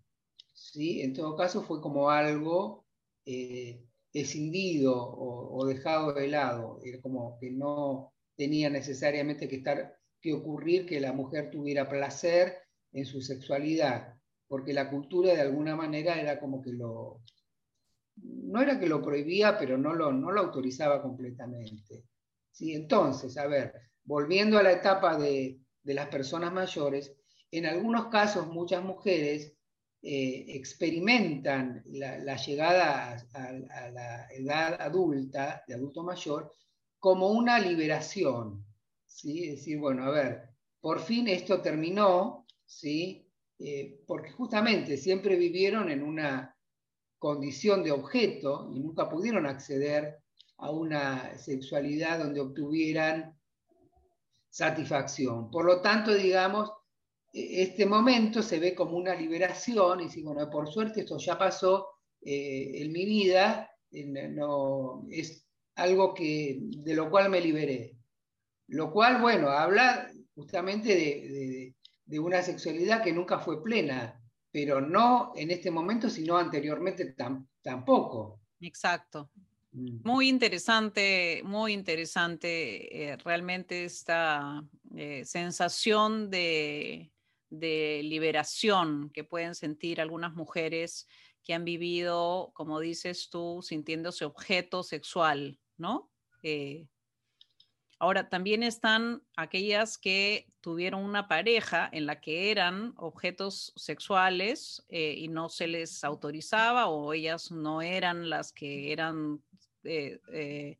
¿sí? 0.53 1.01
En 1.01 1.13
todo 1.13 1.35
caso 1.35 1.63
fue 1.63 1.81
como 1.81 2.09
algo 2.09 2.85
eh, 3.25 3.83
escindido 4.13 4.95
o, 4.95 5.65
dejado 5.65 6.13
de 6.13 6.27
lado, 6.27 6.79
como 7.01 7.38
que 7.39 7.51
no 7.51 8.13
tenía 8.35 8.69
necesariamente 8.69 9.47
que, 9.47 9.57
estar, 9.57 9.97
que 10.21 10.33
ocurrir 10.33 10.85
que 10.85 10.99
la 10.99 11.13
mujer 11.13 11.51
tuviera 11.51 11.89
placer 11.89 12.57
en 12.91 13.05
su 13.05 13.21
sexualidad, 13.21 14.15
porque 14.47 14.73
la 14.73 14.89
cultura 14.89 15.33
de 15.33 15.41
alguna 15.41 15.75
manera 15.75 16.19
era 16.19 16.39
como 16.39 16.62
que 16.62 16.71
lo, 16.71 17.21
no 18.23 18.62
era 18.62 18.79
que 18.79 18.88
lo 18.88 19.01
prohibía, 19.01 19.58
pero 19.58 19.77
no 19.77 19.93
lo, 19.93 20.12
no 20.12 20.32
lo 20.32 20.41
autorizaba 20.41 21.01
completamente. 21.01 22.05
¿sí? 22.51 22.73
Entonces, 22.73 23.38
a 23.38 23.47
ver, 23.47 23.73
volviendo 24.03 24.58
a 24.58 24.63
la 24.63 24.71
etapa 24.71 25.17
de, 25.17 25.60
las 25.84 26.08
personas 26.10 26.53
mayores, 26.53 27.15
en 27.51 27.65
algunos 27.65 28.08
casos 28.08 28.47
muchas 28.47 28.84
mujeres 28.84 29.53
eh, 30.03 30.45
experimentan 30.49 31.84
la, 31.88 32.36
llegada 32.36 33.17
a, 33.34 33.89
la 33.89 34.27
edad 34.32 34.79
adulta, 34.79 35.63
de 35.67 35.73
adulto 35.73 36.03
mayor, 36.03 36.53
como 36.99 37.29
una 37.29 37.60
liberación. 37.60 38.65
¿sí? 39.05 39.45
Es 39.45 39.55
decir, 39.58 39.79
bueno, 39.79 40.03
a 40.03 40.12
ver, 40.12 40.49
por 40.79 40.99
fin 40.99 41.27
esto 41.27 41.62
terminó, 41.62 42.45
¿sí? 42.65 43.25
Eh, 43.58 43.99
porque 44.08 44.32
justamente 44.32 44.95
siempre 44.95 45.36
vivieron 45.36 45.89
en 45.89 46.03
una 46.03 46.55
condición 47.19 47.84
de 47.84 47.91
objeto 47.91 48.71
y 48.73 48.79
nunca 48.79 49.10
pudieron 49.10 49.45
acceder 49.45 50.19
a 50.58 50.71
una 50.71 51.38
sexualidad 51.38 52.19
donde 52.19 52.39
obtuvieran 52.39 53.38
satisfacción. 54.49 55.51
Por 55.51 55.65
lo 55.65 55.82
tanto, 55.82 56.13
digamos, 56.13 56.71
e-, 57.34 57.62
este 57.62 57.86
momento 57.86 58.41
se 58.41 58.60
ve 58.60 58.73
como 58.73 58.97
una 58.97 59.13
liberación 59.13 60.01
y 60.01 60.10
si, 60.10 60.23
bueno, 60.23 60.49
por 60.49 60.71
suerte 60.71 61.01
esto 61.01 61.17
ya 61.17 61.38
pasó 61.38 61.89
eh, 62.21 62.71
en 62.82 62.91
mi 62.91 63.05
vida, 63.05 63.69
no, 63.91 65.05
es 65.10 65.45
algo 65.75 66.13
que, 66.13 66.60
de 66.62 66.93
lo 66.93 67.10
cual 67.10 67.29
me 67.29 67.41
liberé. 67.41 67.95
Lo 68.67 68.91
cual, 68.91 69.21
bueno, 69.21 69.49
habla 69.49 70.12
justamente 70.36 70.95
de, 70.95 71.73
de 72.05 72.19
una 72.19 72.41
sexualidad 72.41 73.03
que 73.03 73.13
nunca 73.13 73.39
fue 73.39 73.63
plena, 73.63 74.18
pero 74.51 74.81
no 74.81 75.33
en 75.35 75.51
este 75.51 75.71
momento, 75.71 76.09
sino 76.09 76.38
anteriormente 76.38 77.15
tampoco. 77.62 78.41
Exacto. 78.59 79.29
Mm. 79.71 79.99
Muy 80.03 80.29
interesante, 80.29 81.41
muy 81.43 81.73
interesante 81.73 83.12
eh, 83.12 83.17
realmente 83.17 83.85
esta 83.85 84.63
eh, 84.95 85.23
sensación 85.25 86.29
de, 86.29 87.12
de, 87.49 88.01
liberación 88.03 89.12
que 89.12 89.23
pueden 89.23 89.53
sentir 89.53 90.01
algunas 90.01 90.33
mujeres 90.33 91.07
que 91.43 91.53
han 91.53 91.65
vivido, 91.65 92.51
como 92.53 92.79
dices 92.79 93.29
tú, 93.29 93.62
sintiéndose 93.62 94.25
objeto 94.25 94.83
sexual, 94.83 95.59
¿no? 95.77 96.12
Eh, 96.41 96.88
Ahora, 98.01 98.29
también 98.29 98.63
están 98.63 99.21
aquellas 99.35 99.97
que 99.97 100.47
tuvieron 100.62 101.03
una 101.03 101.27
pareja 101.27 101.89
en 101.91 102.05
la 102.05 102.21
que 102.21 102.49
eran 102.49 102.93
objetos 102.95 103.73
sexuales 103.75 104.85
eh, 104.88 105.15
y 105.17 105.27
no 105.27 105.49
se 105.49 105.67
les 105.67 106.05
autorizaba 106.05 106.88
o 106.88 107.12
ellas 107.12 107.51
no 107.51 107.81
eran 107.81 108.29
las 108.29 108.53
que 108.53 108.93
eran, 108.93 109.43
eh, 109.83 110.21
eh, 110.31 110.79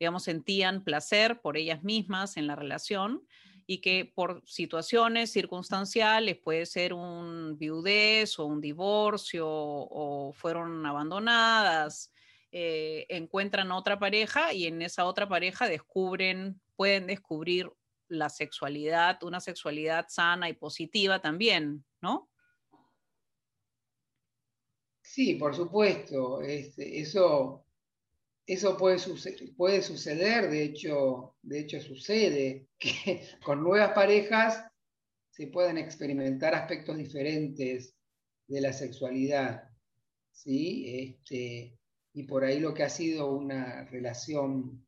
digamos, 0.00 0.24
sentían 0.24 0.82
placer 0.82 1.40
por 1.40 1.56
ellas 1.56 1.84
mismas 1.84 2.36
en 2.36 2.48
la 2.48 2.56
relación 2.56 3.24
y 3.64 3.78
que 3.80 4.04
por 4.12 4.42
situaciones 4.44 5.30
circunstanciales, 5.30 6.38
puede 6.38 6.66
ser 6.66 6.92
un 6.92 7.56
viudez 7.56 8.36
o 8.40 8.46
un 8.46 8.60
divorcio 8.60 9.46
o 9.48 10.32
fueron 10.32 10.84
abandonadas 10.86 12.11
eh, 12.52 13.06
encuentran 13.08 13.72
otra 13.72 13.98
pareja 13.98 14.52
y 14.52 14.66
en 14.66 14.82
esa 14.82 15.04
otra 15.04 15.28
pareja 15.28 15.68
descubren, 15.68 16.60
pueden 16.76 17.06
descubrir 17.06 17.70
la 18.08 18.28
sexualidad, 18.28 19.22
una 19.22 19.40
sexualidad 19.40 20.06
sana 20.08 20.48
y 20.48 20.52
positiva 20.52 21.20
también, 21.20 21.84
¿no? 22.00 22.28
Sí, 25.00 25.34
por 25.34 25.56
supuesto. 25.56 26.42
Este, 26.42 27.00
eso 27.00 27.64
eso 28.46 28.76
puede, 28.76 28.98
puede 29.56 29.82
suceder, 29.82 30.50
de 30.50 30.64
hecho, 30.64 31.36
de 31.42 31.60
hecho 31.60 31.80
sucede, 31.80 32.66
que 32.78 33.22
con 33.44 33.62
nuevas 33.62 33.92
parejas 33.92 34.64
se 35.30 35.46
pueden 35.46 35.78
experimentar 35.78 36.54
aspectos 36.54 36.96
diferentes 36.96 37.94
de 38.48 38.60
la 38.60 38.72
sexualidad. 38.72 39.68
¿sí? 40.32 41.16
Este, 41.16 41.78
y 42.14 42.24
por 42.24 42.44
ahí 42.44 42.60
lo 42.60 42.74
que 42.74 42.82
ha 42.82 42.88
sido 42.88 43.32
una 43.32 43.84
relación 43.84 44.84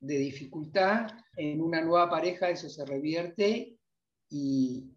de 0.00 0.18
dificultad, 0.18 1.10
en 1.36 1.60
una 1.60 1.80
nueva 1.80 2.10
pareja 2.10 2.50
eso 2.50 2.68
se 2.68 2.84
revierte 2.84 3.78
y, 4.28 4.88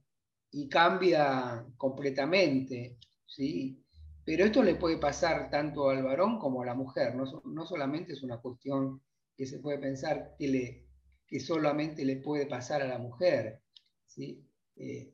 cambia 0.70 1.66
completamente. 1.78 2.98
¿sí? 3.26 3.84
Pero 4.24 4.46
esto 4.46 4.64
le 4.64 4.76
puede 4.76 4.98
pasar 4.98 5.50
tanto 5.50 5.90
al 5.90 6.02
varón 6.02 6.40
como 6.40 6.62
a 6.62 6.66
la 6.66 6.74
mujer, 6.74 7.14
no, 7.16 7.66
solamente 7.66 8.14
es 8.14 8.24
una 8.24 8.38
cuestión 8.38 9.02
que 9.36 9.46
se 9.46 9.60
puede 9.60 9.80
pensar 9.80 10.34
que, 10.40 10.48
le, 10.48 10.88
que 11.28 11.42
solamente 11.42 12.06
le 12.06 12.18
puede 12.18 12.46
pasar 12.46 12.82
a 12.82 12.88
la 12.88 12.98
mujer. 12.98 13.62
¿sí? 14.08 14.48
Eh, 14.78 15.14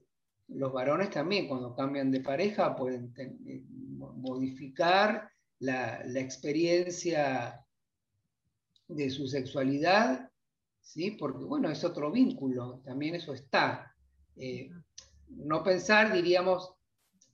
los 0.50 0.72
varones 0.72 1.10
también 1.10 1.48
cuando 1.48 1.76
cambian 1.76 2.12
de 2.12 2.22
pareja 2.22 2.76
pueden 2.76 3.14
eh, 3.18 3.66
modificar 3.68 5.31
la, 5.62 6.04
experiencia 6.20 7.66
de 8.88 9.10
su 9.10 9.28
sexualidad, 9.28 10.30
¿sí? 10.82 11.12
porque 11.12 11.44
bueno, 11.46 11.70
es 11.70 11.84
otro 11.84 12.12
vínculo, 12.12 12.82
también 12.84 13.16
eso 13.16 13.34
está. 13.34 13.96
Eh, 14.36 14.70
no 15.30 15.64
pensar, 15.64 16.12
diríamos, 16.12 16.74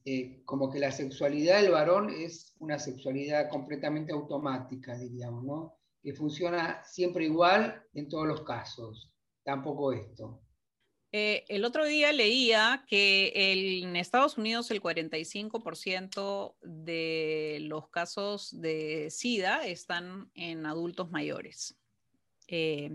eh, 0.06 0.42
como 0.46 0.70
que 0.70 0.80
la 0.80 0.92
sexualidad 0.92 1.62
del 1.62 1.72
varón 1.72 2.10
es 2.10 2.54
una 2.60 2.78
sexualidad 2.78 3.50
completamente 3.50 4.13
automática, 4.13 4.96
diríamos, 4.98 5.44
¿no? 5.44 5.78
que 6.04 6.13
funciona 6.13 6.84
siempre 6.84 7.26
igual 7.26 7.84
en 7.94 8.08
todos 8.08 8.28
los 8.28 8.42
casos. 8.44 9.12
Tampoco 9.44 9.94
esto. 9.94 10.42
Eh, 11.13 11.46
el 11.48 11.63
otro 11.63 11.86
día 11.86 12.12
leía 12.12 12.84
que 12.88 13.32
en 13.34 13.96
Estados 13.96 14.38
Unidos 14.38 14.70
el 14.72 14.82
45% 14.82 16.56
de 16.62 17.60
los 17.62 17.88
casos 17.89 18.60
de 18.60 19.10
SIDA 19.10 19.65
están 19.65 20.30
en 20.34 20.65
adultos 20.65 21.10
mayores. 21.10 21.78
Eh, 22.48 22.91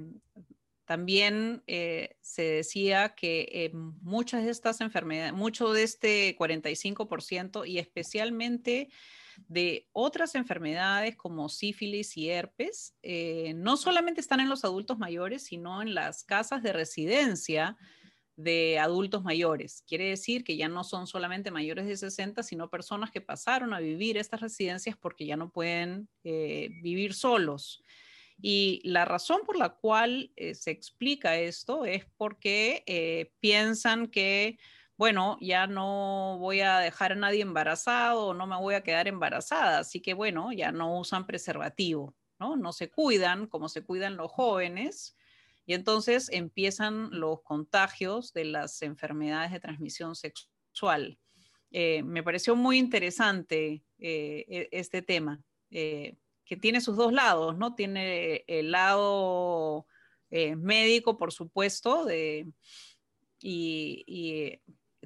también 0.85 1.63
eh, 1.67 2.17
se 2.21 2.43
decía 2.43 3.15
que 3.15 3.71
muchas 4.03 4.45
de 4.45 4.51
estas 4.51 4.83
enfermedades, 4.83 5.33
mucho 5.33 5.73
de 5.73 5.85
este 5.85 6.37
45% 6.37 7.67
y 7.67 7.79
especialmente 7.79 8.91
de 9.49 9.89
otras 9.93 10.35
enfermedades 10.35 11.17
como 11.17 11.49
sífilis 11.49 12.19
y 12.19 12.29
herpes, 12.29 12.95
no 13.55 13.79
solamente 13.79 14.21
están 14.21 14.41
en 14.41 14.51
los 14.51 14.65
adultos 14.65 14.99
mayores, 14.99 15.45
sino 15.45 15.81
en 15.81 15.95
las 15.95 16.25
casas 16.25 16.63
de 16.63 16.75
residencia 16.75 17.79
de 18.37 18.79
adultos 18.79 19.23
mayores. 19.23 19.83
Quiere 19.87 20.09
decir 20.09 20.45
que 20.45 20.57
ya 20.57 20.69
no 20.69 20.85
son 20.85 21.07
solamente 21.07 21.51
mayores 21.51 21.87
de 21.87 21.97
60, 21.97 22.43
sino 22.43 22.71
personas 22.71 23.11
que 23.11 23.21
pasaron 23.21 23.75
a 23.75 23.81
vivir 23.81 24.17
estas 24.17 24.41
residencias 24.41 24.97
porque 24.97 25.27
ya 25.27 25.37
no 25.37 25.51
pueden 25.51 26.09
eh, 26.25 26.71
vivir 26.83 27.15
solos. 27.15 27.83
Y 28.41 28.81
la 28.85 29.05
razón 29.05 29.43
por 29.45 29.57
la 29.57 29.71
cual 29.71 30.33
eh, 30.37 30.55
se 30.55 30.71
explica 30.71 31.37
esto 31.37 31.85
es 31.85 32.07
porque 32.17 32.83
eh, 32.87 33.33
piensan 33.41 34.09
que, 34.09 34.59
bueno, 34.97 35.39
ya 35.41 35.67
no 35.67 36.39
voy 36.39 36.61
a 36.61 36.79
dejar 36.79 37.13
a 37.13 37.17
nadie 37.17 37.43
embarazado 37.43 38.35
no 38.35 38.47
me 38.47 38.57
voy 38.57 38.75
a 38.75 38.83
quedar 38.83 39.07
embarazada, 39.07 39.79
así 39.79 40.01
que, 40.01 40.15
bueno, 40.15 40.53
ya 40.53 40.73
no 40.73 40.99
usan 40.99 41.27
preservativo, 41.27 42.17
¿no? 42.41 42.57
No 42.57 42.73
se 42.73 42.91
cuidan 42.91 43.47
como 43.47 43.69
se 43.69 43.85
cuidan 43.85 44.17
los 44.17 44.31
jóvenes 44.31 45.17
y 45.65 45.75
entonces 45.75 46.29
empiezan 46.33 47.09
los 47.11 47.43
contagios 47.43 48.33
de 48.33 48.45
las 48.45 48.83
enfermedades 48.83 49.53
de 49.53 49.61
transmisión 49.61 50.15
sexual. 50.15 51.19
Eh, 51.71 52.03
me 52.03 52.23
pareció 52.23 52.57
muy 52.57 52.79
interesante 52.79 53.83
eh, 53.99 54.45
e, 54.49 54.69
este 54.73 55.03
tema, 55.03 55.43
eh, 55.71 56.17
que 56.45 56.57
tiene 56.57 56.81
sus 56.81 56.97
dos 56.97 57.13
lados, 57.13 57.57
¿no? 57.57 57.75
Tiene 57.75 58.45
el 58.47 58.73
lado 58.73 59.87
médico, 60.31 61.19
por 61.19 61.31
supuesto, 61.31 62.07
y, 63.41 64.61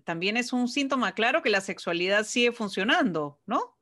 también 0.05 0.37
es 0.37 0.53
un 0.53 0.69
síntoma 0.69 1.17
claro 1.17 1.43
que 1.43 1.51
la 1.51 1.61
sexualidad 1.61 2.25
sigue 2.25 2.53
funcionando, 2.53 3.41
¿no? 3.45 3.77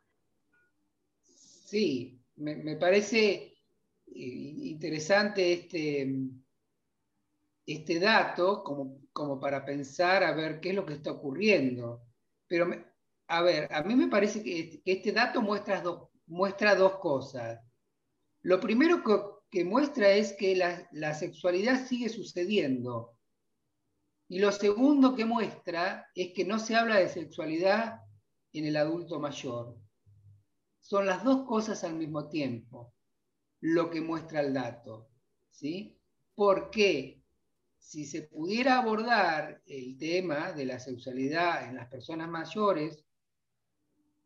Sí, 1.22 2.18
me 2.36 2.76
parece 2.76 3.54
interesante 4.06 5.52
este 5.52 6.08
este 7.66 7.98
dato 7.98 8.62
como, 8.62 9.00
como 9.12 9.40
para 9.40 9.64
pensar 9.64 10.22
a 10.22 10.32
ver 10.32 10.60
qué 10.60 10.70
es 10.70 10.74
lo 10.74 10.86
que 10.86 10.94
está 10.94 11.12
ocurriendo. 11.12 12.02
Pero, 12.46 12.68
a 13.28 13.42
ver, 13.42 13.72
a 13.72 13.82
mí 13.82 13.94
me 13.94 14.08
parece 14.08 14.42
que, 14.42 14.82
este 14.84 15.12
dato 15.12 15.42
muestra 15.42 15.80
dos, 15.80 16.08
muestra 16.26 16.74
dos 16.74 16.98
cosas. 16.98 17.60
Lo 18.42 18.60
primero 18.60 19.02
que, 19.50 19.64
muestra 19.64 20.10
es 20.10 20.32
que 20.32 20.56
la, 20.56 20.88
la 20.92 21.14
sexualidad 21.14 21.86
sigue 21.86 22.08
sucediendo. 22.08 23.16
Y 24.28 24.40
lo 24.40 24.50
segundo 24.52 25.14
que 25.14 25.24
muestra 25.24 26.10
es 26.14 26.32
que 26.34 26.44
no 26.44 26.58
se 26.58 26.74
habla 26.74 26.96
de 26.96 27.08
sexualidad 27.08 28.00
en 28.52 28.66
el 28.66 28.76
adulto 28.76 29.20
mayor. 29.20 29.76
Son 30.80 31.06
las 31.06 31.24
dos 31.24 31.46
cosas 31.46 31.84
al 31.84 31.94
mismo 31.94 32.28
tiempo 32.28 32.92
lo 33.60 33.90
que 33.90 34.00
muestra 34.00 34.40
el 34.40 34.52
dato. 34.52 35.08
¿sí? 35.50 35.98
porque 36.34 37.22
si 37.84 38.06
se 38.06 38.22
pudiera 38.22 38.78
abordar 38.78 39.60
el 39.66 39.98
tema 39.98 40.52
de 40.52 40.64
la 40.64 40.78
sexualidad 40.80 41.68
en 41.68 41.76
las 41.76 41.88
personas 41.88 42.30
mayores 42.30 43.04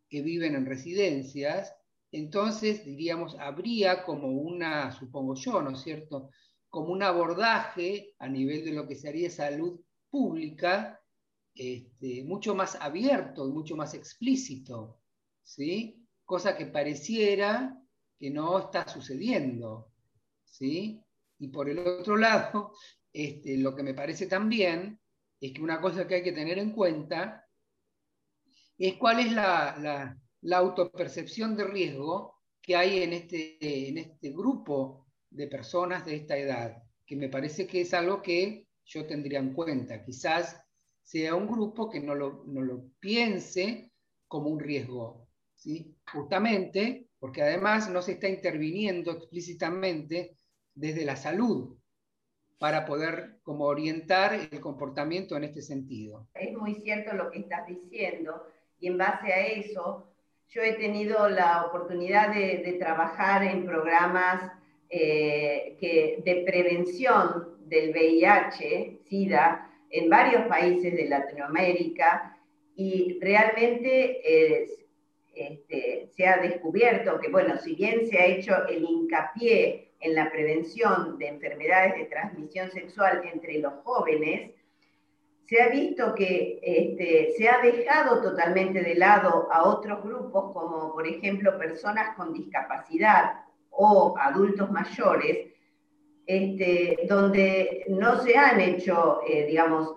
que 0.09 0.22
viven 0.22 0.54
en 0.54 0.64
residencias, 0.64 1.74
entonces 2.12 2.84
diríamos, 2.84 3.36
habría 3.38 4.04
como 4.04 4.28
una, 4.28 4.92
supongo 4.92 5.34
yo, 5.34 5.61
¿no 5.61 5.70
es 5.72 5.80
cierto?, 5.80 6.30
como 6.70 6.92
un 6.92 7.02
abordaje 7.02 8.14
a 8.20 8.28
nivel 8.28 8.64
de 8.64 8.72
lo 8.72 8.86
que 8.86 8.94
sería 8.94 9.28
salud 9.28 9.80
pública 10.09 11.00
este, 11.54 12.22
mucho 12.24 12.54
más 12.54 12.76
abierto 12.76 13.48
y 13.48 13.52
mucho 13.52 13.74
más 13.74 13.92
explícito, 13.92 15.00
¿sí? 15.42 16.06
Cosa 16.24 16.56
que 16.56 16.66
pareciera 16.66 17.76
que 18.16 18.30
no 18.30 18.59
está 18.61 18.86
sucediendo, 18.86 19.90
¿sí? 20.44 21.02
Y 21.40 21.48
por 21.48 21.68
el 21.68 21.80
otro 21.80 22.16
lado, 22.16 22.72
este, 23.12 23.56
lo 23.59 23.74
que 23.74 23.82
me 23.82 23.94
parece 23.94 24.26
también 24.26 25.00
es 25.40 25.52
que 25.52 25.62
una 25.62 25.80
cosa 25.80 26.06
que 26.06 26.16
hay 26.16 26.22
que 26.22 26.32
tener 26.32 26.59
en 26.59 26.72
cuenta 26.72 27.46
es 28.76 28.94
cuál 28.94 29.20
es 29.20 29.32
la, 29.32 30.16
autopercepción 30.52 31.56
de 31.56 31.64
riesgo 31.64 32.36
que 32.62 32.76
hay 32.76 33.02
en 33.02 33.12
este, 33.12 33.88
en 33.88 33.98
este 33.98 34.30
grupo 34.30 35.06
de 35.30 35.46
personas 35.48 36.04
de 36.04 36.16
esta 36.16 36.36
edad, 36.36 36.82
que 37.06 37.16
me 37.16 37.28
parece 37.28 37.66
que 37.66 37.82
es 37.82 37.92
algo 37.94 38.22
que 38.22 38.68
yo 38.84 39.06
tendría 39.06 39.40
en 39.40 39.52
cuenta. 39.52 40.02
Quizás 40.04 40.61
sea 41.02 41.34
un 41.34 41.46
grupo 41.46 41.90
que 41.90 42.00
no 42.00 42.14
lo, 42.14 42.44
no 42.46 42.62
lo 42.62 42.90
piense 43.00 43.92
como 44.26 44.50
un 44.50 44.61
riesgo, 44.61 45.28
¿sí? 45.54 45.96
justamente 46.12 47.09
porque 47.18 47.42
además 47.42 47.90
no 47.90 48.00
se 48.02 48.12
está 48.12 48.28
interviniendo 48.28 49.12
explícitamente 49.12 50.36
desde 50.74 51.04
la 51.04 51.16
salud 51.16 51.76
para 52.59 52.84
poder 52.84 53.38
como 53.42 53.64
orientar 53.64 54.34
el 54.34 54.61
comportamiento 54.61 55.36
en 55.36 55.44
este 55.44 55.62
sentido. 55.62 56.26
Es 56.34 56.56
muy 56.56 56.74
cierto 56.74 57.14
lo 57.14 57.30
que 57.30 57.40
estás 57.40 57.66
diciendo 57.66 58.46
y 58.80 58.88
en 58.88 58.98
base 58.98 59.32
a 59.32 59.46
eso 59.46 60.09
yo 60.48 60.62
he 60.62 60.72
tenido 60.74 61.28
la 61.28 61.66
oportunidad 61.66 62.34
de, 62.34 62.76
trabajar 62.78 63.42
en 63.42 63.66
programas 63.66 64.50
eh, 64.88 65.76
de 66.24 66.44
prevención 66.46 67.59
del 67.68 67.90
VIH, 67.90 69.00
SIDA, 69.09 69.70
en 69.90 70.09
varios 70.09 70.42
países 70.46 70.94
de 70.94 71.09
Latinoamérica 71.09 72.38
y 72.76 73.18
realmente 73.20 74.20
este, 75.34 76.09
se 76.11 76.26
ha 76.26 76.38
descubierto 76.38 77.18
que, 77.20 77.28
bueno, 77.28 77.56
si 77.59 77.74
bien 77.74 78.06
se 78.06 78.18
ha 78.18 78.26
hecho 78.26 78.66
el 78.68 78.84
hincapié 78.84 79.88
en 80.01 80.14
la 80.14 80.30
prevención 80.30 81.18
de 81.18 81.28
enfermedades 81.28 81.96
de 81.96 82.05
transmisión 82.05 82.70
sexual 82.70 83.22
entre 83.32 83.59
los 83.59 83.74
jóvenes, 83.84 84.53
se 85.49 85.62
ha 85.62 85.68
visto 85.68 86.14
que 86.14 86.61
este, 86.62 87.32
se 87.36 87.49
ha 87.49 87.61
dejado 87.62 88.20
totalmente 88.20 88.82
de 88.82 88.94
lado 88.94 89.49
a 89.51 89.64
otros 89.64 90.03
grupos 90.03 90.53
como, 90.53 90.92
por 90.92 91.07
ejemplo, 91.07 91.59
personas 91.59 92.14
con 92.16 92.34
discapacidad 92.34 93.44
o 93.70 94.14
adultos 94.18 94.70
mayores, 94.70 95.49
este, 96.26 96.99
donde 97.09 97.86
no 97.88 98.20
se 98.20 98.36
han 98.36 98.61
hecho, 98.61 99.22
eh, 99.26 99.46
digamos, 99.46 99.94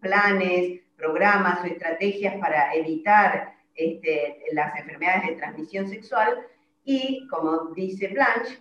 planes, 0.00 0.80
programas 0.96 1.64
o 1.64 1.66
estrategias 1.66 2.36
para 2.38 2.74
evitar 2.74 3.54
este, 3.74 4.42
las 4.52 4.78
enfermedades 4.78 5.28
de 5.28 5.36
transmisión 5.36 5.88
sexual. 5.88 6.46
Y, 6.84 7.26
como 7.28 7.72
dice 7.74 8.08
Blanche, 8.08 8.58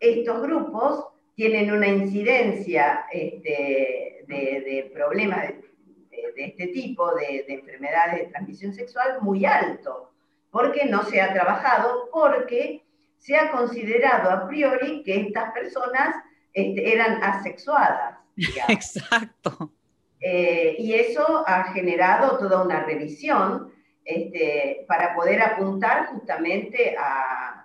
estos 0.00 0.42
grupos 0.42 1.06
tienen 1.34 1.70
una 1.70 1.88
incidencia 1.88 3.06
este, 3.12 4.24
de, 4.26 4.90
problemas 4.94 5.48
de, 5.48 6.32
este 6.36 6.68
tipo, 6.68 7.14
de, 7.14 7.44
de 7.46 7.54
enfermedades 7.54 8.20
de 8.20 8.26
transmisión 8.28 8.72
sexual, 8.72 9.18
muy 9.20 9.44
alto, 9.44 10.12
porque 10.50 10.86
no 10.86 11.02
se 11.04 11.20
ha 11.20 11.32
trabajado, 11.32 12.08
porque 12.12 12.82
se 13.18 13.36
ha 13.36 13.50
considerado 13.50 14.30
a 14.30 14.46
priori 14.46 15.02
que 15.02 15.20
estas 15.20 15.52
personas 15.52 16.14
este, 16.52 16.92
eran 16.92 17.22
asexuadas. 17.22 18.18
Exacto. 18.68 19.72
Eh, 20.20 20.76
y 20.78 20.94
eso 20.94 21.44
ha 21.46 21.64
generado 21.72 22.38
toda 22.38 22.62
una 22.62 22.84
revisión 22.84 23.72
este, 24.04 24.84
para 24.88 25.14
poder 25.14 25.42
apuntar 25.42 26.06
justamente 26.06 26.96
a, 26.98 27.55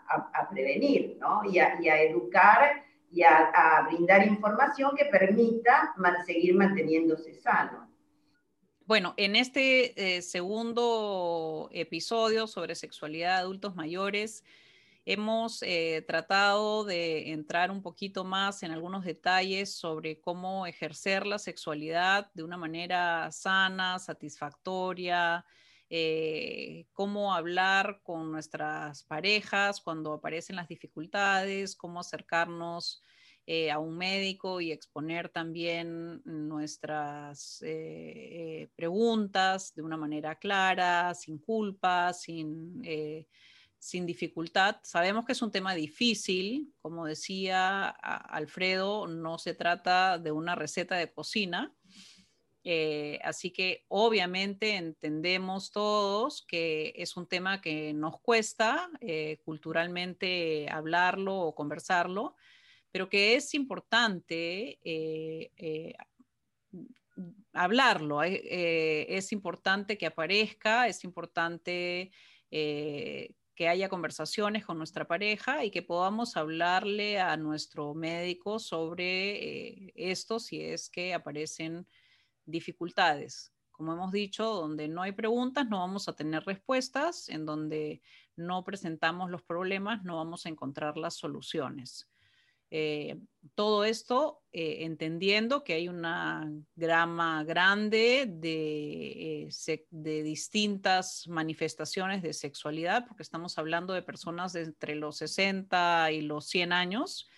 prevenir 0.51 1.17
¿no? 1.19 1.41
y, 1.45 1.59
a, 1.59 2.01
educar 2.01 2.83
y 3.11 3.23
a, 3.23 3.87
brindar 3.89 4.25
información 4.25 4.95
que 4.95 5.05
permita 5.05 5.93
seguir 6.25 6.55
manteniéndose 6.55 7.33
sano. 7.33 7.89
Bueno, 8.85 9.13
en 9.17 9.35
este 9.35 10.17
eh, 10.17 10.21
segundo 10.21 11.69
episodio 11.71 12.47
sobre 12.47 12.75
sexualidad 12.75 13.37
de 13.37 13.41
adultos 13.41 13.75
mayores, 13.75 14.43
Hemos 15.03 15.63
eh, 15.63 16.03
tratado 16.05 16.83
de 16.83 17.31
entrar 17.31 17.71
un 17.71 17.81
poquito 17.81 18.23
más 18.23 18.61
en 18.61 18.71
algunos 18.71 19.03
detalles 19.03 19.73
sobre 19.73 20.19
cómo 20.19 20.67
ejercer 20.67 21.25
la 21.25 21.39
sexualidad 21.39 22.29
de 22.35 22.43
una 22.43 22.55
manera 22.55 23.31
sana, 23.31 23.97
satisfactoria, 23.97 25.43
eh, 25.93 26.87
cómo 26.93 27.33
hablar 27.33 27.99
con 28.01 28.31
nuestras 28.31 29.03
parejas 29.03 29.81
cuando 29.81 30.13
aparecen 30.13 30.55
las 30.55 30.69
dificultades, 30.69 31.75
cómo 31.75 31.99
acercarnos 31.99 33.03
eh, 33.45 33.69
a 33.71 33.77
un 33.77 33.97
médico 33.97 34.61
y 34.61 34.71
exponer 34.71 35.29
también 35.29 36.21
nuestras 36.23 37.61
preguntas 38.75 39.75
de 39.75 39.81
una 39.81 39.97
manera 39.97 40.35
clara, 40.35 41.13
sin 41.13 41.37
culpa, 41.37 42.13
sin 42.13 42.81
sin 43.81 44.05
dificultad. 44.05 44.77
Sabemos 44.83 45.25
que 45.25 45.31
es 45.31 45.41
un 45.41 45.51
tema 45.51 45.73
difícil, 45.73 46.71
como 46.81 47.07
decía 47.07 47.89
Alfredo, 47.89 49.07
no 49.07 49.39
se 49.39 49.55
trata 49.55 50.19
de 50.19 50.31
una 50.31 50.53
receta 50.53 50.95
de 50.97 51.11
cocina. 51.11 51.73
Eh, 52.63 53.19
así 53.23 53.51
que 53.51 53.85
obviamente 53.87 54.75
entendemos 54.75 55.71
todos 55.71 56.43
que 56.43 56.93
es 56.95 57.17
un 57.17 57.25
tema 57.25 57.59
que 57.59 57.91
nos 57.93 58.19
cuesta 58.19 58.91
eh, 59.01 59.39
culturalmente 59.43 60.67
hablarlo 60.69 61.35
o 61.37 61.55
conversarlo, 61.55 62.35
pero 62.91 63.09
que 63.09 63.35
es 63.35 63.55
importante 63.55 64.79
eh, 64.83 65.95
hablarlo, 67.53 68.21
es 68.23 69.31
importante 69.31 69.97
que 69.97 70.05
aparezca, 70.05 70.87
es 70.87 71.03
importante 71.03 72.11
que 72.49 73.67
haya 73.67 73.89
conversaciones 73.89 74.65
con 74.65 74.77
nuestra 74.77 75.07
pareja 75.07 75.63
y 75.63 75.71
que 75.71 75.81
podamos 75.81 76.35
hablarle 76.35 77.19
a 77.19 77.37
nuestro 77.37 77.93
médico 77.93 78.59
sobre 78.59 79.91
esto 79.95 80.39
si 80.39 80.61
es 80.61 80.89
que 80.89 81.13
aparecen 81.13 81.87
dificultades. 82.45 83.53
Como 83.71 83.93
hemos 83.93 84.11
dicho, 84.11 84.45
donde 84.45 84.87
no 84.87 85.01
hay 85.01 85.11
preguntas 85.11 85.67
no 85.67 85.79
vamos 85.79 86.07
a 86.07 86.15
tener 86.15 86.43
respuestas, 86.43 87.29
en 87.29 87.45
donde 87.45 88.01
no 88.35 88.63
presentamos 88.63 89.29
los 89.29 89.41
problemas 89.41 90.03
no 90.03 90.17
vamos 90.17 90.45
a 90.45 90.49
encontrar 90.49 90.97
las 90.97 91.15
soluciones. 91.15 92.07
Eh, 92.73 93.19
todo 93.53 93.83
esto 93.83 94.43
eh, 94.53 94.85
entendiendo 94.85 95.61
que 95.65 95.73
hay 95.73 95.89
una 95.89 96.49
grama 96.77 97.43
grande 97.43 98.25
de, 98.29 99.43
eh, 99.47 99.85
de, 99.89 100.23
distintas 100.23 101.27
manifestaciones 101.27 102.23
de 102.23 102.31
sexualidad, 102.31 103.05
porque 103.05 103.23
estamos 103.23 103.57
hablando 103.57 103.93
de 103.93 104.03
personas 104.03 104.53
de 104.53 104.61
entre 104.61 104.95
los 104.95 105.17
60 105.17 106.13
y 106.13 106.21
los 106.21 106.45
100 106.47 106.71
años. 106.71 107.29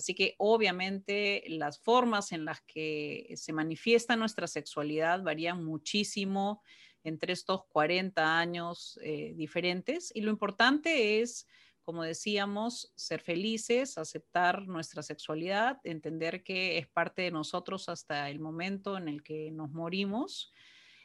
Así 0.00 0.14
que 0.14 0.34
obviamente 0.38 1.44
las 1.48 1.78
formas 1.78 2.32
en 2.32 2.44
las 2.44 2.60
que 2.62 3.32
se 3.36 3.52
manifiesta 3.52 4.16
nuestra 4.16 4.46
sexualidad 4.46 5.22
varían 5.22 5.64
muchísimo 5.64 6.62
entre 7.04 7.32
estos 7.32 7.64
40 7.66 8.38
años 8.38 8.98
diferentes. 9.34 10.10
Y 10.14 10.22
lo 10.22 10.30
importante 10.30 11.20
es 11.20 11.46
como 11.82 12.04
decíamos, 12.04 12.92
ser 12.94 13.20
felices, 13.20 13.98
aceptar 13.98 14.68
nuestra 14.68 15.02
sexualidad, 15.02 15.80
entender 15.82 16.44
que 16.44 16.78
es 16.78 16.86
parte 16.86 17.22
de 17.22 17.30
nosotros 17.32 17.88
hasta 17.88 18.30
el 18.30 18.38
momento 18.38 18.96
en 18.96 19.08
el 19.08 19.24
que 19.24 19.50
nos 19.50 19.70
morimos 19.70 20.52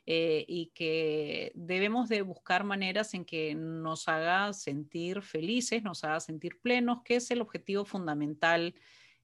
eh, 0.07 0.45
y 0.47 0.67
que 0.67 1.51
debemos 1.55 2.09
de 2.09 2.21
buscar 2.21 2.63
maneras 2.63 3.15
en 3.15 3.25
que 3.25 3.55
nos 3.55 4.07
haga 4.07 4.53
sentir 4.53 5.23
felices, 5.23 5.81
nos 5.81 6.03
haga 6.03 6.19
sentir 6.19 6.59
plenos, 6.61 7.01
que 7.03 7.15
es 7.15 7.31
el 7.31 7.41
objetivo 7.41 7.85
fundamental 7.85 8.75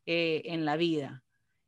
eh, 0.08 0.42
en 0.46 0.66
la 0.66 0.78
vida. 0.78 1.24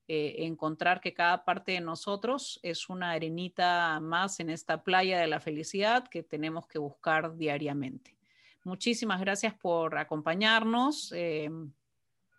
Eh, 0.07 0.45
encontrar 0.45 0.99
que 0.99 1.13
cada 1.13 1.45
parte 1.45 1.73
de 1.73 1.81
nosotros 1.81 2.59
es 2.63 2.89
una 2.89 3.11
arenita 3.11 3.99
más 4.01 4.39
en 4.39 4.49
esta 4.49 4.83
playa 4.83 5.19
de 5.19 5.27
la 5.27 5.39
felicidad 5.39 6.07
que 6.07 6.23
tenemos 6.23 6.67
que 6.67 6.79
buscar 6.79 7.37
diariamente. 7.37 8.17
Muchísimas 8.63 9.19
gracias 9.21 9.53
por 9.53 9.97
acompañarnos. 9.97 11.13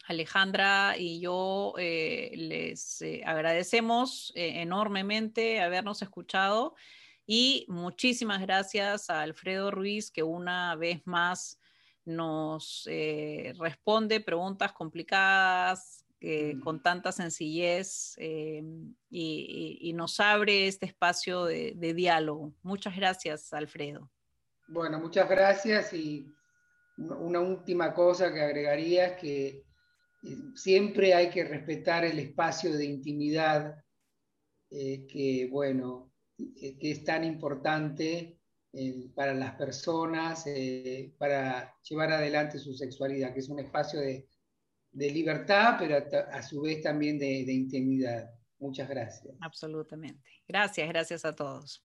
Eh, 0.04 0.12
Alejandra 0.12 0.96
y 0.98 1.20
yo 1.20 1.74
eh, 1.78 2.32
les 2.34 3.00
eh, 3.02 3.22
agradecemos 3.24 4.32
eh, 4.34 4.60
enormemente 4.60 5.60
habernos 5.60 6.02
escuchado 6.02 6.74
y 7.26 7.64
muchísimas 7.68 8.40
gracias 8.42 9.08
a 9.08 9.22
Alfredo 9.22 9.70
Ruiz 9.70 10.10
que 10.10 10.22
una 10.22 10.76
vez 10.76 11.00
más 11.06 11.58
nos 12.04 12.86
responde 13.58 14.20
preguntas 14.20 14.72
complicadas 14.72 16.04
mm. 16.20 16.60
con 16.60 16.82
tanta 16.82 17.12
sencillez 17.12 18.14
y, 18.18 19.92
nos 19.94 20.20
abre 20.20 20.66
este 20.66 20.84
espacio 20.84 21.46
de, 21.46 21.72
de 21.76 21.94
diálogo. 21.94 22.52
Muchas 22.62 22.94
gracias, 22.94 23.54
Alfredo. 23.54 24.10
Bueno, 24.68 24.98
muchas 24.98 25.26
gracias 25.30 25.94
y 25.94 26.26
una 26.98 27.40
última 27.40 27.94
cosa 27.94 28.30
que 28.34 28.42
agregaría 28.42 29.06
es 29.06 29.16
que 29.18 29.64
siempre 30.54 31.14
hay 31.14 31.30
que 31.30 31.44
respetar 31.44 32.04
el 32.04 32.18
espacio 32.18 32.76
de 32.76 32.84
intimidad 32.84 33.76
eh, 34.70 35.06
que, 35.06 35.48
bueno, 35.50 36.12
que 36.36 36.90
es 36.90 37.04
tan 37.04 37.24
importante 37.24 38.40
eh, 38.76 39.08
para 39.14 39.34
las 39.34 39.54
personas, 39.54 40.44
eh, 40.46 41.14
para 41.16 41.76
llevar 41.88 42.10
adelante 42.12 42.58
su 42.58 42.74
sexualidad, 42.74 43.32
que 43.32 43.38
es 43.38 43.48
un 43.48 43.60
espacio 43.60 44.00
de, 44.00 44.26
libertad, 44.92 45.76
pero 45.78 45.96
a, 46.32 46.42
su 46.42 46.62
vez 46.62 46.82
también 46.82 47.18
de, 47.18 47.44
de 47.44 47.52
intimidad. 47.52 48.30
Muchas 48.58 48.88
gracias. 48.88 49.34
Absolutamente. 49.40 50.22
Gracias, 50.48 50.88
gracias 50.88 51.24
a 51.24 51.34
todos. 51.34 51.84